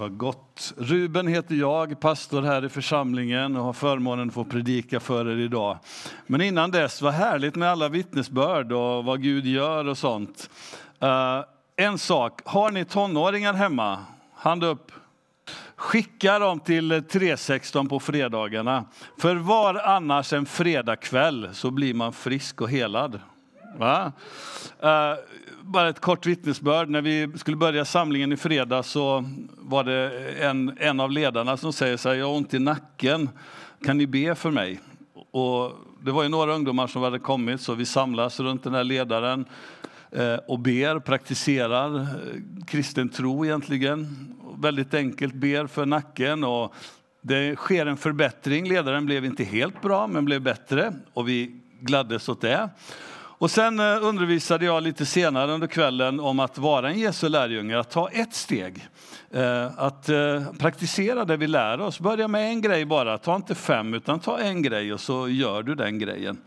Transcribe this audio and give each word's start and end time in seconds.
Vad 0.00 0.16
gott. 0.16 0.74
Ruben 0.76 1.26
heter 1.26 1.54
jag, 1.54 2.00
pastor 2.00 2.42
här 2.42 2.64
i 2.64 2.68
församlingen 2.68 3.56
och 3.56 3.64
har 3.64 3.72
förmånen 3.72 4.28
att 4.28 4.34
få 4.34 4.44
predika 4.44 5.00
för 5.00 5.28
er 5.28 5.36
idag. 5.36 5.78
Men 6.26 6.40
innan 6.40 6.70
dess, 6.70 7.02
vad 7.02 7.12
härligt 7.12 7.56
med 7.56 7.70
alla 7.70 7.88
vittnesbörd 7.88 8.72
och 8.72 9.04
vad 9.04 9.22
Gud 9.22 9.46
gör 9.46 9.88
och 9.88 9.98
sånt. 9.98 10.50
Uh, 11.02 11.44
en 11.76 11.98
sak, 11.98 12.40
har 12.44 12.70
ni 12.70 12.84
tonåringar 12.84 13.54
hemma? 13.54 13.98
Hand 14.34 14.64
upp. 14.64 14.92
Skicka 15.76 16.38
dem 16.38 16.60
till 16.60 17.04
316 17.10 17.88
på 17.88 18.00
fredagarna. 18.00 18.84
För 19.18 19.36
var 19.36 19.74
annars 19.74 20.32
en 20.32 20.46
fredagkväll 20.46 21.48
så 21.52 21.70
blir 21.70 21.94
man 21.94 22.12
frisk 22.12 22.60
och 22.60 22.70
helad. 22.70 23.20
Va? 23.78 24.12
Uh, 24.84 25.18
bara 25.62 25.88
ett 25.88 26.00
kort 26.00 26.26
vittnesbörd. 26.26 26.88
När 26.88 27.02
vi 27.02 27.30
skulle 27.34 27.56
börja 27.56 27.84
samlingen 27.84 28.32
i 28.32 28.36
fredag 28.36 28.82
så 28.82 29.24
var 29.58 29.84
det 29.84 30.10
en, 30.40 30.76
en 30.78 31.00
av 31.00 31.10
ledarna 31.10 31.56
som 31.56 31.72
säger 31.72 31.96
så 31.96 32.08
här, 32.08 32.16
jag 32.16 32.26
har 32.26 32.36
ont 32.36 32.54
i 32.54 32.58
nacken, 32.58 33.28
kan 33.84 33.98
ni 33.98 34.06
be 34.06 34.34
för 34.34 34.50
mig? 34.50 34.80
Och 35.30 35.72
det 36.02 36.10
var 36.10 36.22
ju 36.22 36.28
några 36.28 36.54
ungdomar 36.54 36.86
som 36.86 37.02
hade 37.02 37.18
kommit 37.18 37.60
så 37.60 37.74
vi 37.74 37.86
samlas 37.86 38.40
runt 38.40 38.64
den 38.64 38.74
här 38.74 38.84
ledaren 38.84 39.44
uh, 40.18 40.34
och 40.48 40.58
ber, 40.58 40.98
praktiserar 40.98 42.00
uh, 42.00 42.06
kristen 42.66 43.08
tro 43.08 43.44
egentligen. 43.44 44.26
Väldigt 44.58 44.94
enkelt 44.94 45.34
ber 45.34 45.66
för 45.66 45.86
nacken 45.86 46.44
och 46.44 46.74
det 47.22 47.56
sker 47.56 47.86
en 47.86 47.96
förbättring. 47.96 48.68
Ledaren 48.68 49.06
blev 49.06 49.24
inte 49.24 49.44
helt 49.44 49.82
bra 49.82 50.06
men 50.06 50.24
blev 50.24 50.42
bättre 50.42 50.92
och 51.14 51.28
vi 51.28 51.60
gladdes 51.80 52.28
åt 52.28 52.40
det. 52.40 52.70
Och 53.40 53.50
sen 53.50 53.80
eh, 53.80 53.98
undervisade 54.02 54.64
jag 54.64 54.82
lite 54.82 55.06
senare 55.06 55.52
under 55.52 55.66
kvällen 55.66 56.20
om 56.20 56.40
att 56.40 56.58
vara 56.58 56.90
en 56.90 56.98
Jesu 56.98 57.28
lärjunge, 57.28 57.78
att 57.78 57.90
ta 57.90 58.08
ett 58.08 58.34
steg. 58.34 58.88
Eh, 59.30 59.66
att 59.76 60.08
eh, 60.08 60.44
praktisera 60.58 61.24
det 61.24 61.36
vi 61.36 61.46
lär 61.46 61.80
oss. 61.80 62.00
Börja 62.00 62.28
med 62.28 62.48
en 62.48 62.60
grej 62.60 62.84
bara, 62.84 63.18
ta 63.18 63.36
inte 63.36 63.54
fem 63.54 63.94
utan 63.94 64.20
ta 64.20 64.38
en 64.38 64.62
grej 64.62 64.92
och 64.92 65.00
så 65.00 65.28
gör 65.28 65.62
du 65.62 65.74
den 65.74 65.98
grejen. 65.98 66.38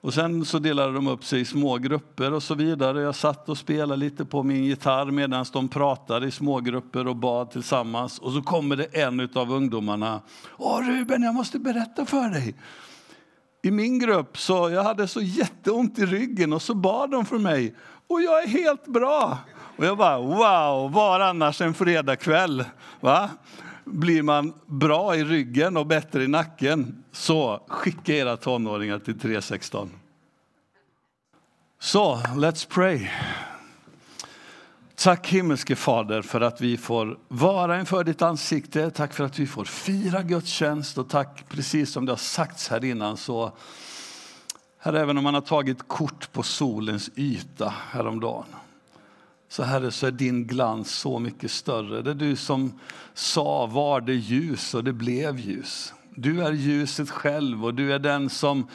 Och 0.00 0.14
sen 0.14 0.44
så 0.44 0.58
delade 0.58 0.92
de 0.92 1.06
upp 1.06 1.24
sig 1.24 1.40
i 1.40 1.44
små 1.44 1.78
grupper 1.78 2.32
och 2.32 2.42
så 2.42 2.54
vidare. 2.54 3.00
Jag 3.00 3.14
satt 3.14 3.48
och 3.48 3.58
spelade 3.58 3.96
lite 3.96 4.24
på 4.24 4.42
min 4.42 4.64
gitarr 4.64 5.10
medan 5.10 5.46
de 5.52 5.68
pratade 5.68 6.26
i 6.26 6.30
smågrupper 6.30 7.06
och 7.06 7.16
bad 7.16 7.50
tillsammans. 7.50 8.18
Och 8.18 8.32
så 8.32 8.42
kommer 8.42 8.76
det 8.76 8.84
en 8.84 9.28
av 9.34 9.52
ungdomarna. 9.52 10.20
Åh 10.56 10.80
Ruben, 10.88 11.22
jag 11.22 11.34
måste 11.34 11.58
berätta 11.58 12.06
för 12.06 12.28
dig 12.28 12.54
i 13.66 13.70
min 13.70 13.98
grupp 13.98 14.38
så 14.38 14.70
jag 14.70 14.82
hade 14.82 15.08
så 15.08 15.20
jätteont 15.20 15.98
i 15.98 16.06
ryggen 16.06 16.52
och 16.52 16.62
så 16.62 16.74
bad 16.74 17.10
de 17.10 17.24
för 17.24 17.38
mig 17.38 17.74
och 18.06 18.22
jag 18.22 18.42
är 18.42 18.46
helt 18.46 18.86
bra. 18.86 19.38
Och 19.76 19.84
jag 19.84 19.98
bara 19.98 20.18
wow, 20.18 20.92
var 20.92 21.20
annars 21.20 21.60
en 21.60 21.74
fredagkväll? 21.74 22.64
Va? 23.00 23.30
Blir 23.84 24.22
man 24.22 24.52
bra 24.66 25.16
i 25.16 25.24
ryggen 25.24 25.76
och 25.76 25.86
bättre 25.86 26.24
i 26.24 26.28
nacken 26.28 27.04
så 27.12 27.60
skicka 27.68 28.14
era 28.14 28.36
tonåringar 28.36 28.98
till 28.98 29.18
316. 29.18 29.90
Så, 31.80 32.16
let's 32.16 32.68
pray. 32.68 33.08
Tack 34.96 35.28
himmelske 35.28 35.76
Fader 35.76 36.22
för 36.22 36.40
att 36.40 36.60
vi 36.60 36.76
får 36.76 37.18
vara 37.28 37.80
inför 37.80 38.04
ditt 38.04 38.22
ansikte. 38.22 38.90
Tack 38.90 39.14
för 39.14 39.24
att 39.24 39.38
vi 39.38 39.46
får 39.46 39.64
fira 39.64 40.22
gudstjänst 40.22 40.98
och 40.98 41.08
tack 41.08 41.44
precis 41.48 41.92
som 41.92 42.06
det 42.06 42.12
har 42.12 42.16
sagts 42.16 42.68
här 42.68 42.84
innan 42.84 43.16
så 43.16 43.52
Herre, 44.78 45.00
även 45.00 45.18
om 45.18 45.24
man 45.24 45.34
har 45.34 45.40
tagit 45.40 45.88
kort 45.88 46.32
på 46.32 46.42
solens 46.42 47.10
yta 47.16 47.74
häromdagen 47.90 48.44
så 49.48 49.62
Herre, 49.62 49.90
så 49.90 50.06
är 50.06 50.10
din 50.10 50.46
glans 50.46 50.90
så 50.90 51.18
mycket 51.18 51.50
större. 51.50 52.02
Det 52.02 52.10
är 52.10 52.14
du 52.14 52.36
som 52.36 52.80
sa 53.14 53.66
var 53.66 54.00
det 54.00 54.14
ljus 54.14 54.74
och 54.74 54.84
det 54.84 54.92
blev 54.92 55.38
ljus. 55.38 55.94
Du 56.14 56.42
är 56.42 56.52
ljuset 56.52 57.10
själv 57.10 57.64
och 57.64 57.74
du 57.74 57.92
är 57.92 57.98
den 57.98 58.30
som, 58.30 58.68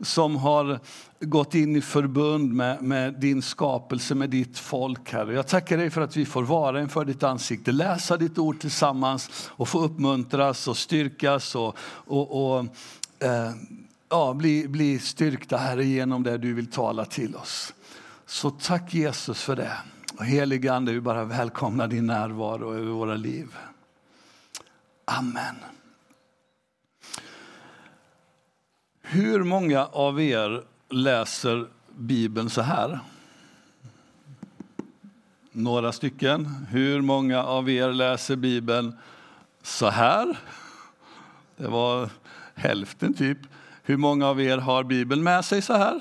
som 0.00 0.36
har 0.36 0.80
gått 1.20 1.54
in 1.54 1.76
i 1.76 1.80
förbund 1.80 2.52
med, 2.52 2.82
med 2.82 3.14
din 3.14 3.42
skapelse, 3.42 4.14
med 4.14 4.30
ditt 4.30 4.58
folk, 4.58 5.12
Herre. 5.12 5.34
Jag 5.34 5.46
tackar 5.46 5.76
dig 5.76 5.90
för 5.90 6.00
att 6.00 6.16
vi 6.16 6.26
får 6.26 6.42
vara 6.42 6.80
inför 6.80 7.04
ditt 7.04 7.22
ansikte, 7.22 7.72
läsa 7.72 8.16
ditt 8.16 8.38
ord 8.38 8.60
tillsammans 8.60 9.50
och 9.50 9.68
få 9.68 9.80
uppmuntras 9.80 10.68
och 10.68 10.76
styrkas 10.76 11.54
och, 11.54 11.76
och, 11.90 12.54
och 12.54 12.64
eh, 13.18 13.50
ja, 14.08 14.34
bli, 14.34 14.68
bli 14.68 14.98
styrkta, 14.98 15.56
Herre, 15.56 15.84
genom 15.84 16.22
det 16.22 16.38
du 16.38 16.54
vill 16.54 16.70
tala 16.70 17.04
till 17.04 17.36
oss. 17.36 17.74
Så 18.26 18.50
tack 18.50 18.94
Jesus 18.94 19.42
för 19.42 19.56
det. 19.56 19.72
Och 20.18 20.24
helige 20.24 20.72
Ande, 20.72 20.92
vi 20.92 21.00
bara 21.00 21.24
välkomnar 21.24 21.88
din 21.88 22.06
närvaro 22.06 22.74
över 22.74 22.92
våra 22.92 23.14
liv. 23.14 23.56
Amen. 25.04 25.54
Hur 29.10 29.44
många 29.44 29.86
av 29.86 30.20
er 30.20 30.64
läser 30.88 31.66
Bibeln 31.96 32.50
så 32.50 32.62
här? 32.62 33.00
Några 35.52 35.92
stycken. 35.92 36.66
Hur 36.70 37.00
många 37.00 37.44
av 37.44 37.70
er 37.70 37.92
läser 37.92 38.36
Bibeln 38.36 38.96
så 39.62 39.88
här? 39.88 40.38
Det 41.56 41.68
var 41.68 42.10
hälften 42.54 43.14
typ. 43.14 43.38
Hur 43.82 43.96
många 43.96 44.26
av 44.26 44.40
er 44.40 44.58
har 44.58 44.84
Bibeln 44.84 45.22
med 45.22 45.44
sig 45.44 45.62
så 45.62 45.72
här? 45.72 46.00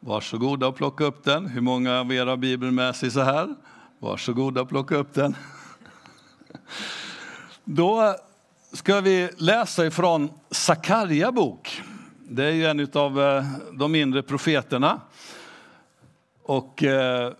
Varsågoda 0.00 0.66
och 0.66 0.76
plocka 0.76 1.04
upp 1.04 1.24
den. 1.24 1.46
Hur 1.46 1.60
många 1.60 2.00
av 2.00 2.12
er 2.12 2.26
har 2.26 2.36
Bibeln 2.36 2.74
med 2.74 2.96
sig 2.96 3.10
så 3.10 3.20
här? 3.20 3.54
Varsågoda 3.98 4.60
och 4.60 4.68
plocka 4.68 4.96
upp 4.96 5.14
den. 5.14 5.36
Då 7.64 8.14
ska 8.72 9.00
vi 9.00 9.30
läsa 9.36 9.86
ifrån 9.86 10.30
Sakarja 10.50 11.32
bok. 11.32 11.82
Det 12.32 12.44
är 12.44 12.50
ju 12.50 12.66
en 12.66 12.88
av 12.92 13.20
eh, 13.20 13.44
de 13.72 13.92
mindre 13.92 14.22
profeterna. 14.22 15.00
Och 16.42 16.82
eh, 16.84 17.32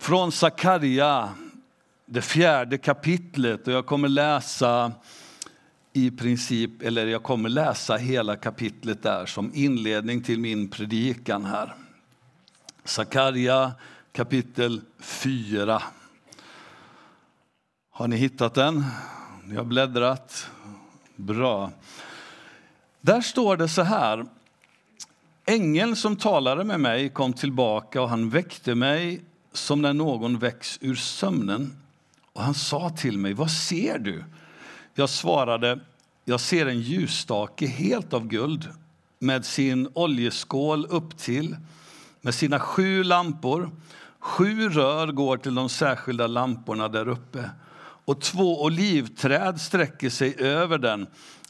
från 0.00 0.32
Sakarja, 0.32 1.28
det 2.06 2.22
fjärde 2.22 2.78
kapitlet, 2.78 3.66
och 3.66 3.72
jag 3.72 3.86
kommer 3.86 4.08
läsa 4.08 4.92
i 5.92 6.10
princip, 6.10 6.82
eller 6.82 7.06
jag 7.06 7.22
kommer 7.22 7.48
läsa 7.48 7.96
hela 7.96 8.36
kapitlet 8.36 9.02
där 9.02 9.26
som 9.26 9.50
inledning 9.54 10.22
till 10.22 10.38
min 10.38 10.70
predikan 10.70 11.44
här. 11.44 11.74
Sakarja 12.84 13.72
kapitel 14.12 14.80
4. 15.00 15.82
Har 17.90 18.08
ni 18.08 18.16
hittat 18.16 18.54
den? 18.54 18.84
Ni 19.44 19.56
har 19.56 19.64
bläddrat? 19.64 20.50
Bra. 21.16 21.70
Där 23.00 23.20
står 23.20 23.56
det 23.56 23.68
så 23.68 23.82
här. 23.82 24.26
Ängeln 25.48 25.96
som 25.96 26.16
talade 26.16 26.64
med 26.64 26.80
mig 26.80 27.08
kom 27.08 27.32
tillbaka 27.32 28.02
och 28.02 28.08
han 28.08 28.30
väckte 28.30 28.74
mig 28.74 29.22
som 29.52 29.82
när 29.82 29.92
någon 29.92 30.38
väcks 30.38 30.78
ur 30.82 30.94
sömnen. 30.94 31.76
Och 32.32 32.42
han 32.42 32.54
sa 32.54 32.90
till 32.90 33.18
mig, 33.18 33.34
vad 33.34 33.50
ser 33.50 33.98
du? 33.98 34.24
Jag 34.94 35.10
svarade, 35.10 35.80
jag 36.24 36.40
ser 36.40 36.66
en 36.66 36.80
ljusstake 36.80 37.66
helt 37.66 38.12
av 38.12 38.26
guld 38.26 38.68
med 39.18 39.44
sin 39.44 39.88
oljeskål 39.94 40.86
upp 40.86 41.18
till, 41.18 41.56
med 42.20 42.34
sina 42.34 42.60
sju 42.60 43.04
lampor. 43.04 43.70
Sju 44.18 44.68
rör 44.68 45.06
går 45.06 45.36
till 45.36 45.54
de 45.54 45.68
särskilda 45.68 46.26
lamporna 46.26 46.88
där 46.88 47.08
uppe 47.08 47.50
och 48.04 48.20
två 48.20 48.62
olivträd 48.62 49.60
sträcker 49.60 50.10
sig 50.10 50.34
över 50.38 50.78
den 50.78 51.06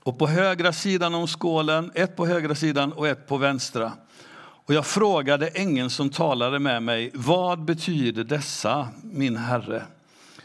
och 0.08 0.18
på 0.18 0.26
högra 0.26 0.72
sidan 0.72 1.14
om 1.14 1.26
skålen, 1.26 1.90
ett 1.94 2.16
på 2.16 2.26
högra 2.26 2.54
sidan 2.54 2.92
och 2.92 3.08
ett 3.08 3.26
på 3.26 3.36
vänstra. 3.36 3.92
Och 4.40 4.74
jag 4.74 4.86
frågade 4.86 5.48
ängeln 5.48 5.90
som 5.90 6.10
talade 6.10 6.58
med 6.58 6.82
mig, 6.82 7.10
vad 7.14 7.64
betyder 7.64 8.24
dessa, 8.24 8.88
min 9.02 9.36
herre? 9.36 9.82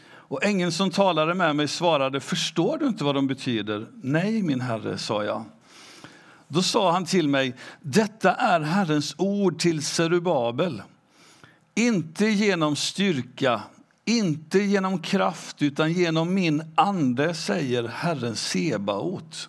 Och 0.06 0.44
ängeln 0.44 0.72
som 0.72 0.90
talade 0.90 1.34
med 1.34 1.56
mig 1.56 1.68
svarade, 1.68 2.20
förstår 2.20 2.78
du 2.78 2.86
inte 2.86 3.04
vad 3.04 3.14
de 3.14 3.26
betyder? 3.26 3.86
Nej, 4.02 4.42
min 4.42 4.60
herre, 4.60 4.98
sa 4.98 5.24
jag. 5.24 5.44
Då 6.48 6.62
sa 6.62 6.92
han 6.92 7.04
till 7.04 7.28
mig, 7.28 7.54
detta 7.80 8.34
är 8.34 8.60
Herrens 8.60 9.14
ord 9.18 9.58
till 9.58 9.84
Serubabel. 9.84 10.82
Inte 11.74 12.26
genom 12.26 12.76
styrka, 12.76 13.62
inte 14.04 14.58
genom 14.58 14.98
kraft, 14.98 15.62
utan 15.62 15.92
genom 15.92 16.34
min 16.34 16.72
ande, 16.74 17.34
säger 17.34 17.88
Herren 17.88 18.36
Sebaot. 18.36 19.48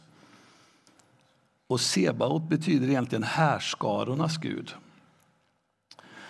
Och 1.67 1.81
Sebaot 1.81 2.49
betyder 2.49 2.87
egentligen 2.87 3.23
härskarornas 3.23 4.37
Gud. 4.37 4.73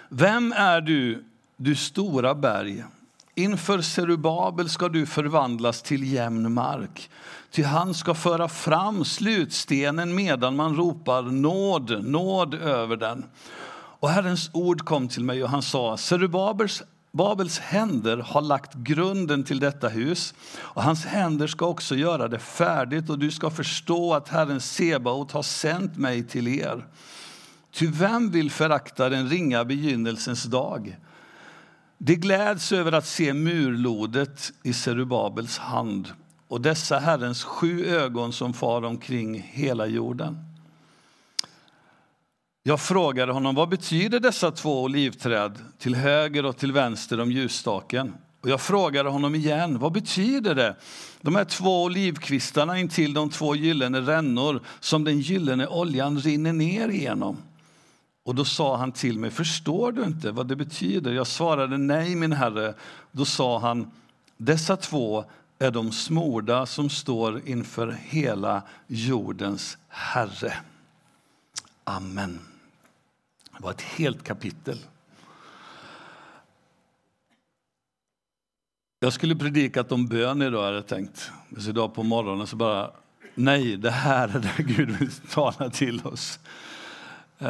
Vem 0.10 0.54
är 0.54 0.82
du, 0.82 1.26
du 1.58 1.76
stora 1.76 2.36
berg? 2.36 2.84
Inför 3.36 3.82
Serubabel 3.82 4.70
ska 4.70 4.90
du 4.90 5.06
förvandlas 5.06 5.82
till 5.82 6.14
jämn 6.14 6.54
mark. 6.54 7.10
Ty 7.52 7.64
han 7.64 7.94
ska 7.94 8.14
föra 8.14 8.48
fram 8.48 9.06
slutstenen 9.06 10.16
medan 10.16 10.56
man 10.56 10.76
ropar 10.76 11.22
nåd, 11.22 12.06
nåd 12.06 12.54
över 12.54 12.98
den. 12.98 13.26
Och 14.00 14.10
Herrens 14.10 14.50
ord 14.54 14.82
kom 14.82 15.08
till 15.08 15.24
mig 15.24 15.44
och 15.44 15.50
han 15.50 15.62
sa, 15.62 15.98
Serubabels 15.98 16.84
Babels 17.16 17.60
händer 17.60 18.18
har 18.18 18.42
lagt 18.42 18.74
grunden 18.74 19.44
till 19.44 19.60
detta 19.60 19.88
hus 19.88 20.34
och 20.58 20.84
hans 20.84 21.06
händer 21.06 21.48
ska 21.48 21.66
också 21.66 21.96
göra 21.96 22.28
det 22.28 22.40
färdigt 22.40 23.10
och 23.10 23.20
du 23.20 23.32
ska 23.32 23.50
förstå 23.50 24.14
att 24.14 24.30
Herren 24.30 24.62
Sebaot 24.62 25.32
har 25.32 25.44
sänt 25.44 25.98
mig 25.98 26.24
till 26.24 26.48
er. 26.48 26.88
Ty 27.74 27.88
vem 27.88 28.32
vill 28.32 28.52
förakta 28.52 29.10
den 29.10 29.30
ringa 29.30 29.66
begynnelsens 29.66 30.44
dag? 30.44 30.98
De 31.98 32.16
gläds 32.16 32.72
över 32.72 32.92
att 32.92 33.08
se 33.08 33.34
murlodet 33.34 34.52
i 34.64 34.74
Serubabels 34.74 35.58
hand 35.58 36.10
och 36.48 36.62
dessa 36.62 37.00
Herrens 37.00 37.44
sju 37.44 37.86
ögon 37.86 38.34
som 38.34 38.54
far 38.54 38.86
omkring 38.86 39.50
hela 39.52 39.88
jorden. 39.88 40.55
Jag 42.68 42.80
frågade 42.82 43.32
honom 43.32 43.56
vad 43.56 43.70
betyder 43.70 44.20
dessa 44.20 44.52
två 44.52 44.84
olivträd 44.84 45.60
till 45.78 45.96
höger 45.96 46.46
och 46.46 46.58
till 46.58 46.72
vänster 46.72 47.20
om 47.20 47.32
ljusstaken. 47.32 48.14
Och 48.42 48.50
jag 48.50 48.62
frågade 48.62 49.10
honom 49.10 49.36
igen, 49.36 49.80
vad 49.80 49.92
betyder 49.92 50.56
det? 50.56 50.76
De 51.22 51.36
här 51.36 51.46
två 51.46 51.84
olivkvistarna 51.84 52.80
intill 52.80 53.14
de 53.14 53.30
två 53.30 53.56
gyllene 53.56 54.02
rännor 54.02 54.62
som 54.80 55.04
den 55.04 55.20
gyllene 55.20 55.68
oljan 55.68 56.20
rinner 56.20 56.54
ner 56.54 56.90
igenom. 56.90 57.38
Och 58.24 58.36
då 58.36 58.46
sa 58.46 58.78
han 58.78 58.92
till 58.92 59.20
mig, 59.20 59.32
förstår 59.32 59.92
du 59.92 60.04
inte 60.04 60.32
vad 60.32 60.48
det 60.48 60.56
betyder? 60.56 61.12
Jag 61.14 61.28
svarade 61.28 61.78
nej, 61.78 62.16
min 62.16 62.34
herre. 62.34 62.74
Då 63.12 63.26
sa 63.26 63.60
han, 63.60 63.92
dessa 64.38 64.78
två 64.78 65.26
är 65.60 65.72
de 65.72 65.92
smorda 65.92 66.66
som 66.66 66.90
står 66.90 67.42
inför 67.48 67.98
hela 68.02 68.62
jordens 68.88 69.78
Herre. 69.88 70.54
Amen. 71.84 72.40
Det 73.58 73.64
var 73.64 73.72
ett 73.72 73.82
helt 73.82 74.24
kapitel. 74.24 74.78
Jag 79.00 79.14
skulle 79.14 79.36
predikat 79.36 79.92
om 79.92 80.08
bön 80.08 80.42
idag, 80.42 80.64
hade 80.64 80.76
jag 80.76 80.88
tänkt. 80.88 81.32
Så 81.58 81.70
idag 81.70 81.94
på 81.94 82.04
morgonen 82.04 82.48
så 82.48 82.56
bara, 82.56 82.92
nej, 83.36 83.78
det 83.78 83.92
här 83.92 84.28
är 84.28 84.40
det 84.40 84.64
Gud 84.64 84.90
vill 84.90 85.12
tala 85.12 85.70
till 85.70 86.02
oss. 86.06 86.40
Uh, 87.42 87.48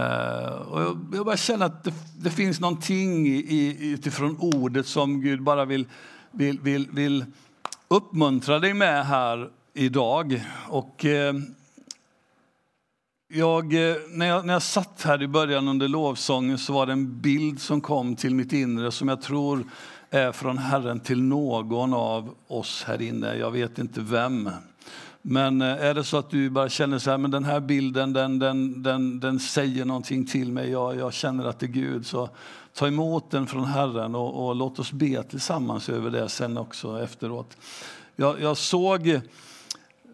och 0.48 0.82
jag, 0.82 0.98
jag, 1.14 1.26
bara 1.26 1.38
känner 1.38 1.66
att 1.66 1.84
det, 1.84 1.94
det 2.20 2.30
finns 2.30 2.60
någonting 2.60 3.28
i, 3.28 3.78
utifrån 3.80 4.38
ordet 4.40 4.88
som 4.88 5.22
Gud 5.22 5.42
bara 5.42 5.66
vill, 5.66 5.88
vill, 6.32 6.60
vill, 6.60 6.88
vill 6.92 7.26
uppmuntra 7.88 8.60
dig 8.60 8.74
med 8.74 9.06
här 9.06 9.50
idag. 9.74 10.44
Och 10.68 11.06
uh, 11.06 11.34
jag, 13.28 13.74
eh, 13.74 13.96
när, 14.10 14.26
jag, 14.26 14.46
när 14.46 14.54
jag 14.54 14.62
satt 14.62 15.02
här 15.02 15.22
i 15.22 15.28
början 15.28 15.68
under 15.68 15.88
lovsången 15.88 16.58
så 16.58 16.74
var 16.74 16.86
det 16.86 16.92
en 16.92 17.22
bild 17.22 17.62
som 17.62 17.82
kom 17.82 18.16
till 18.16 18.36
mitt 18.36 18.54
inre 18.54 18.92
som 18.92 19.08
jag 19.08 19.22
tror 19.22 19.64
är 20.10 20.32
från 20.32 20.58
Herren 20.58 21.00
till 21.00 21.22
någon 21.22 21.94
av 21.94 22.36
oss 22.48 22.84
här 22.88 23.02
inne. 23.02 23.36
Jag 23.36 23.52
vet 23.52 23.80
inte 23.80 24.02
vem. 24.02 24.50
Men 25.22 25.62
eh, 25.62 25.68
är 25.68 25.94
det 25.94 26.04
så 26.04 26.18
att 26.18 26.30
du 26.30 26.50
bara 26.50 26.70
känner 26.70 27.00
så 27.00 27.12
här, 27.12 27.18
men 27.18 27.32
den 27.32 27.44
här 27.44 27.60
bilden 27.60 28.14
den, 28.14 28.40
den, 28.40 28.84
den, 28.84 29.20
den 29.20 29.40
säger 29.40 29.86
någonting 29.86 30.26
till 30.26 30.52
mig, 30.52 30.70
jag, 30.70 30.96
jag 30.98 31.14
känner 31.14 31.46
att 31.46 31.60
det 31.60 31.66
är 31.66 31.68
Gud, 31.68 32.06
så 32.06 32.30
ta 32.74 32.88
emot 32.88 33.32
den 33.32 33.48
från 33.48 33.66
Herren 33.66 34.16
och, 34.16 34.48
och 34.48 34.56
låt 34.56 34.80
oss 34.80 34.92
be 34.92 35.24
tillsammans 35.24 35.90
över 35.90 36.10
det 36.10 36.30
sen 36.30 36.58
också 36.58 37.04
efteråt. 37.04 37.58
Jag, 38.16 38.42
jag 38.42 38.58
såg 38.58 39.22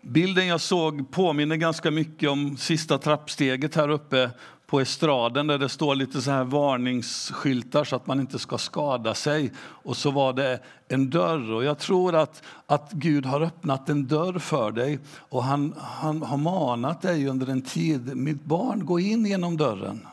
Bilden 0.01 0.47
jag 0.47 0.61
såg 0.61 1.11
påminner 1.11 1.55
ganska 1.55 1.91
mycket 1.91 2.29
om 2.29 2.57
sista 2.57 2.97
trappsteget 2.97 3.75
här 3.75 3.89
uppe 3.89 4.29
på 4.67 4.79
estraden 4.79 5.47
där 5.47 5.57
det 5.57 5.69
står 5.69 5.95
lite 5.95 6.21
så 6.21 6.31
här 6.31 6.43
varningsskyltar 6.43 7.83
så 7.83 7.95
att 7.95 8.07
man 8.07 8.19
inte 8.19 8.39
ska 8.39 8.57
skada 8.57 9.13
sig. 9.13 9.51
Och 9.59 9.97
så 9.97 10.11
var 10.11 10.33
det 10.33 10.59
en 10.87 11.09
dörr. 11.09 11.51
Och 11.51 11.63
jag 11.63 11.79
tror 11.79 12.15
att, 12.15 12.43
att 12.65 12.91
Gud 12.91 13.25
har 13.25 13.41
öppnat 13.41 13.89
en 13.89 14.07
dörr 14.07 14.39
för 14.39 14.71
dig 14.71 14.99
och 15.07 15.43
han, 15.43 15.75
han 15.77 16.21
har 16.21 16.37
manat 16.37 17.01
dig 17.01 17.27
under 17.27 17.47
en 17.47 17.61
tid. 17.61 18.17
Mitt 18.17 18.43
barn, 18.43 18.85
gå 18.85 18.99
in 18.99 19.25
genom 19.25 19.57
dörren. 19.57 20.07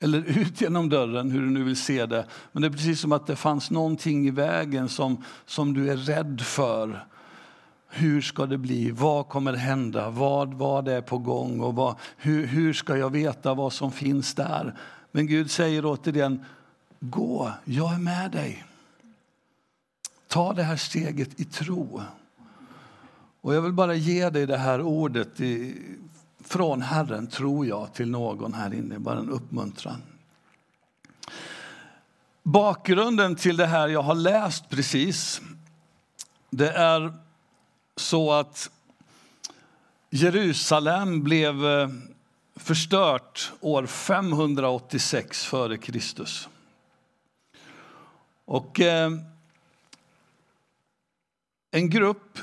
Eller 0.00 0.18
ut 0.38 0.60
genom 0.60 0.88
dörren, 0.88 1.30
hur 1.30 1.40
du 1.40 1.50
nu 1.50 1.64
vill 1.64 1.76
se 1.76 2.06
det. 2.06 2.26
Men 2.52 2.62
det 2.62 2.68
är 2.68 2.72
precis 2.72 3.00
som 3.00 3.12
att 3.12 3.26
det 3.26 3.36
fanns 3.36 3.70
någonting 3.70 4.26
i 4.26 4.30
vägen 4.30 4.88
som, 4.88 5.24
som 5.46 5.74
du 5.74 5.90
är 5.90 5.96
rädd 5.96 6.40
för. 6.40 7.04
Hur 7.96 8.20
ska 8.20 8.46
det 8.46 8.58
bli? 8.58 8.90
Vad 8.90 9.28
kommer 9.28 9.52
hända? 9.52 10.10
Vad, 10.10 10.54
vad 10.54 10.88
är 10.88 11.00
på 11.00 11.18
gång? 11.18 11.60
Och 11.60 11.74
vad, 11.74 11.96
hur, 12.16 12.46
hur 12.46 12.72
ska 12.72 12.96
jag 12.96 13.10
veta 13.10 13.54
vad 13.54 13.72
som 13.72 13.92
finns 13.92 14.34
där? 14.34 14.74
Men 15.12 15.26
Gud 15.26 15.50
säger 15.50 15.86
återigen, 15.86 16.44
gå, 17.00 17.52
jag 17.64 17.94
är 17.94 17.98
med 17.98 18.30
dig. 18.30 18.64
Ta 20.28 20.52
det 20.52 20.62
här 20.62 20.76
steget 20.76 21.40
i 21.40 21.44
tro. 21.44 22.02
Och 23.40 23.54
jag 23.54 23.62
vill 23.62 23.72
bara 23.72 23.94
ge 23.94 24.30
dig 24.30 24.46
det 24.46 24.56
här 24.56 24.80
ordet 24.80 25.40
i, 25.40 25.74
från 26.44 26.82
Herren, 26.82 27.26
tror 27.26 27.66
jag, 27.66 27.94
till 27.94 28.10
någon 28.10 28.54
här 28.54 28.74
inne. 28.74 28.98
Bara 28.98 29.18
en 29.18 29.30
uppmuntran. 29.30 30.02
Bakgrunden 32.42 33.36
till 33.36 33.56
det 33.56 33.66
här 33.66 33.88
jag 33.88 34.02
har 34.02 34.14
läst 34.14 34.68
precis, 34.68 35.40
det 36.50 36.70
är 36.70 37.25
så 37.96 38.32
att 38.32 38.70
Jerusalem 40.10 41.22
blev 41.22 41.66
eh, 41.66 41.88
förstört 42.56 43.52
år 43.60 43.86
586 43.86 45.44
före 45.44 45.76
Kristus. 45.76 46.48
Och 48.44 48.80
eh, 48.80 49.10
en 51.70 51.90
grupp 51.90 52.38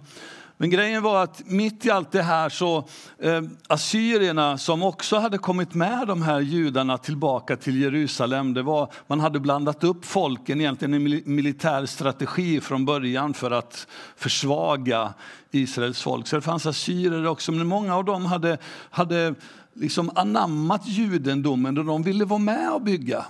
Men 0.58 0.70
grejen 0.70 1.04
var 1.04 1.24
att 1.24 1.42
mitt 1.46 1.86
i 1.86 1.92
allt 1.92 2.12
det 2.12 2.22
här 2.22 2.50
så 2.50 2.78
eh, 3.20 3.42
assyrierna 3.68 4.58
som 4.58 4.84
också 4.84 5.18
hade 5.18 5.38
kommit 5.38 5.74
med 5.74 6.08
de 6.08 6.22
här 6.22 6.40
judarna 6.40 6.98
tillbaka 6.98 7.58
till 7.58 7.82
Jerusalem. 7.82 8.54
Det 8.54 8.62
var, 8.62 8.92
man 9.08 9.20
hade 9.20 9.40
blandat 9.40 9.84
upp 9.84 10.06
folken, 10.06 10.62
egentligen 10.62 10.94
en 10.94 11.36
militär 11.36 11.86
strategi 11.86 12.62
från 12.62 12.86
början 12.86 13.34
för 13.34 13.52
att 13.52 13.88
försvaga 14.16 15.14
Israels 15.52 16.02
folk. 16.02 16.28
Så 16.28 16.36
det 16.36 16.42
fanns 16.42 16.66
assyrier 16.66 17.28
också, 17.28 17.52
men 17.52 17.68
många 17.68 17.96
av 17.96 18.06
dem 18.06 18.26
hade, 18.26 18.58
hade 18.90 19.36
liksom 19.74 20.12
anammat 20.16 20.88
judendomen 20.88 21.78
och 21.78 21.86
de 21.86 22.04
ville 22.04 22.26
vara 22.26 22.40
med 22.40 22.72
och 22.72 22.82
bygga. 22.82 23.26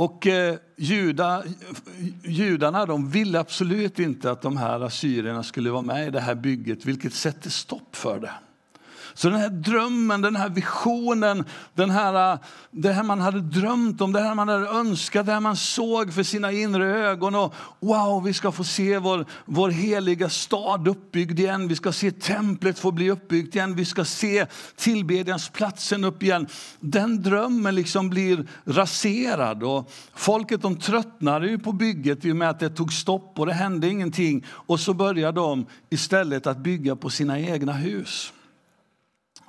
Och 0.00 0.26
eh, 0.26 0.56
juda, 0.76 1.42
judarna 2.24 2.86
de 2.86 3.10
ville 3.10 3.40
absolut 3.40 3.98
inte 3.98 4.30
att 4.30 4.42
de 4.42 4.56
här 4.56 4.80
assyrierna 4.80 5.42
skulle 5.42 5.70
vara 5.70 5.82
med 5.82 6.06
i 6.06 6.10
det 6.10 6.20
här 6.20 6.34
bygget, 6.34 6.84
vilket 6.84 7.14
sätter 7.14 7.50
stopp 7.50 7.96
för 7.96 8.20
det. 8.20 8.32
Så 9.14 9.30
den 9.30 9.40
här 9.40 9.48
drömmen, 9.48 10.22
den 10.22 10.36
här 10.36 10.48
visionen, 10.48 11.44
den 11.74 11.90
här, 11.90 12.32
äh, 12.32 12.38
det 12.70 12.92
här 12.92 13.02
man 13.02 13.20
hade 13.20 13.40
drömt 13.40 14.00
om, 14.00 14.12
det 14.12 14.20
här 14.20 14.34
man 14.34 14.48
hade 14.48 14.68
önskat, 14.68 15.26
det 15.26 15.32
här 15.32 15.40
man 15.40 15.56
såg 15.56 16.12
för 16.12 16.22
sina 16.22 16.52
inre 16.52 16.84
ögon. 16.84 17.34
Och 17.34 17.54
wow, 17.80 18.24
vi 18.24 18.32
ska 18.32 18.52
få 18.52 18.64
se 18.64 18.98
vår, 18.98 19.26
vår 19.44 19.68
heliga 19.68 20.28
stad 20.28 20.88
uppbyggd 20.88 21.38
igen. 21.38 21.68
Vi 21.68 21.76
ska 21.76 21.92
se 21.92 22.10
templet 22.10 22.78
få 22.78 22.90
bli 22.90 23.10
uppbyggt 23.10 23.54
igen. 23.54 23.74
Vi 23.74 23.84
ska 23.84 24.04
se 24.04 24.46
tillbedjansplatsen 24.76 26.04
upp 26.04 26.22
igen. 26.22 26.46
Den 26.80 27.22
drömmen 27.22 27.74
liksom 27.74 28.10
blir 28.10 28.46
raserad. 28.64 29.62
Och 29.62 29.90
folket 30.14 30.62
de 30.62 30.76
tröttnade 30.76 31.48
ju 31.48 31.58
på 31.58 31.72
bygget 31.72 32.24
i 32.24 32.32
och 32.32 32.36
med 32.36 32.50
att 32.50 32.60
det 32.60 32.70
tog 32.70 32.92
stopp 32.92 33.38
och 33.38 33.46
det 33.46 33.52
hände 33.52 33.88
ingenting. 33.88 34.46
Och 34.48 34.80
så 34.80 34.94
började 34.94 35.40
de 35.40 35.66
istället 35.90 36.46
att 36.46 36.58
bygga 36.58 36.96
på 36.96 37.10
sina 37.10 37.40
egna 37.40 37.72
hus. 37.72 38.32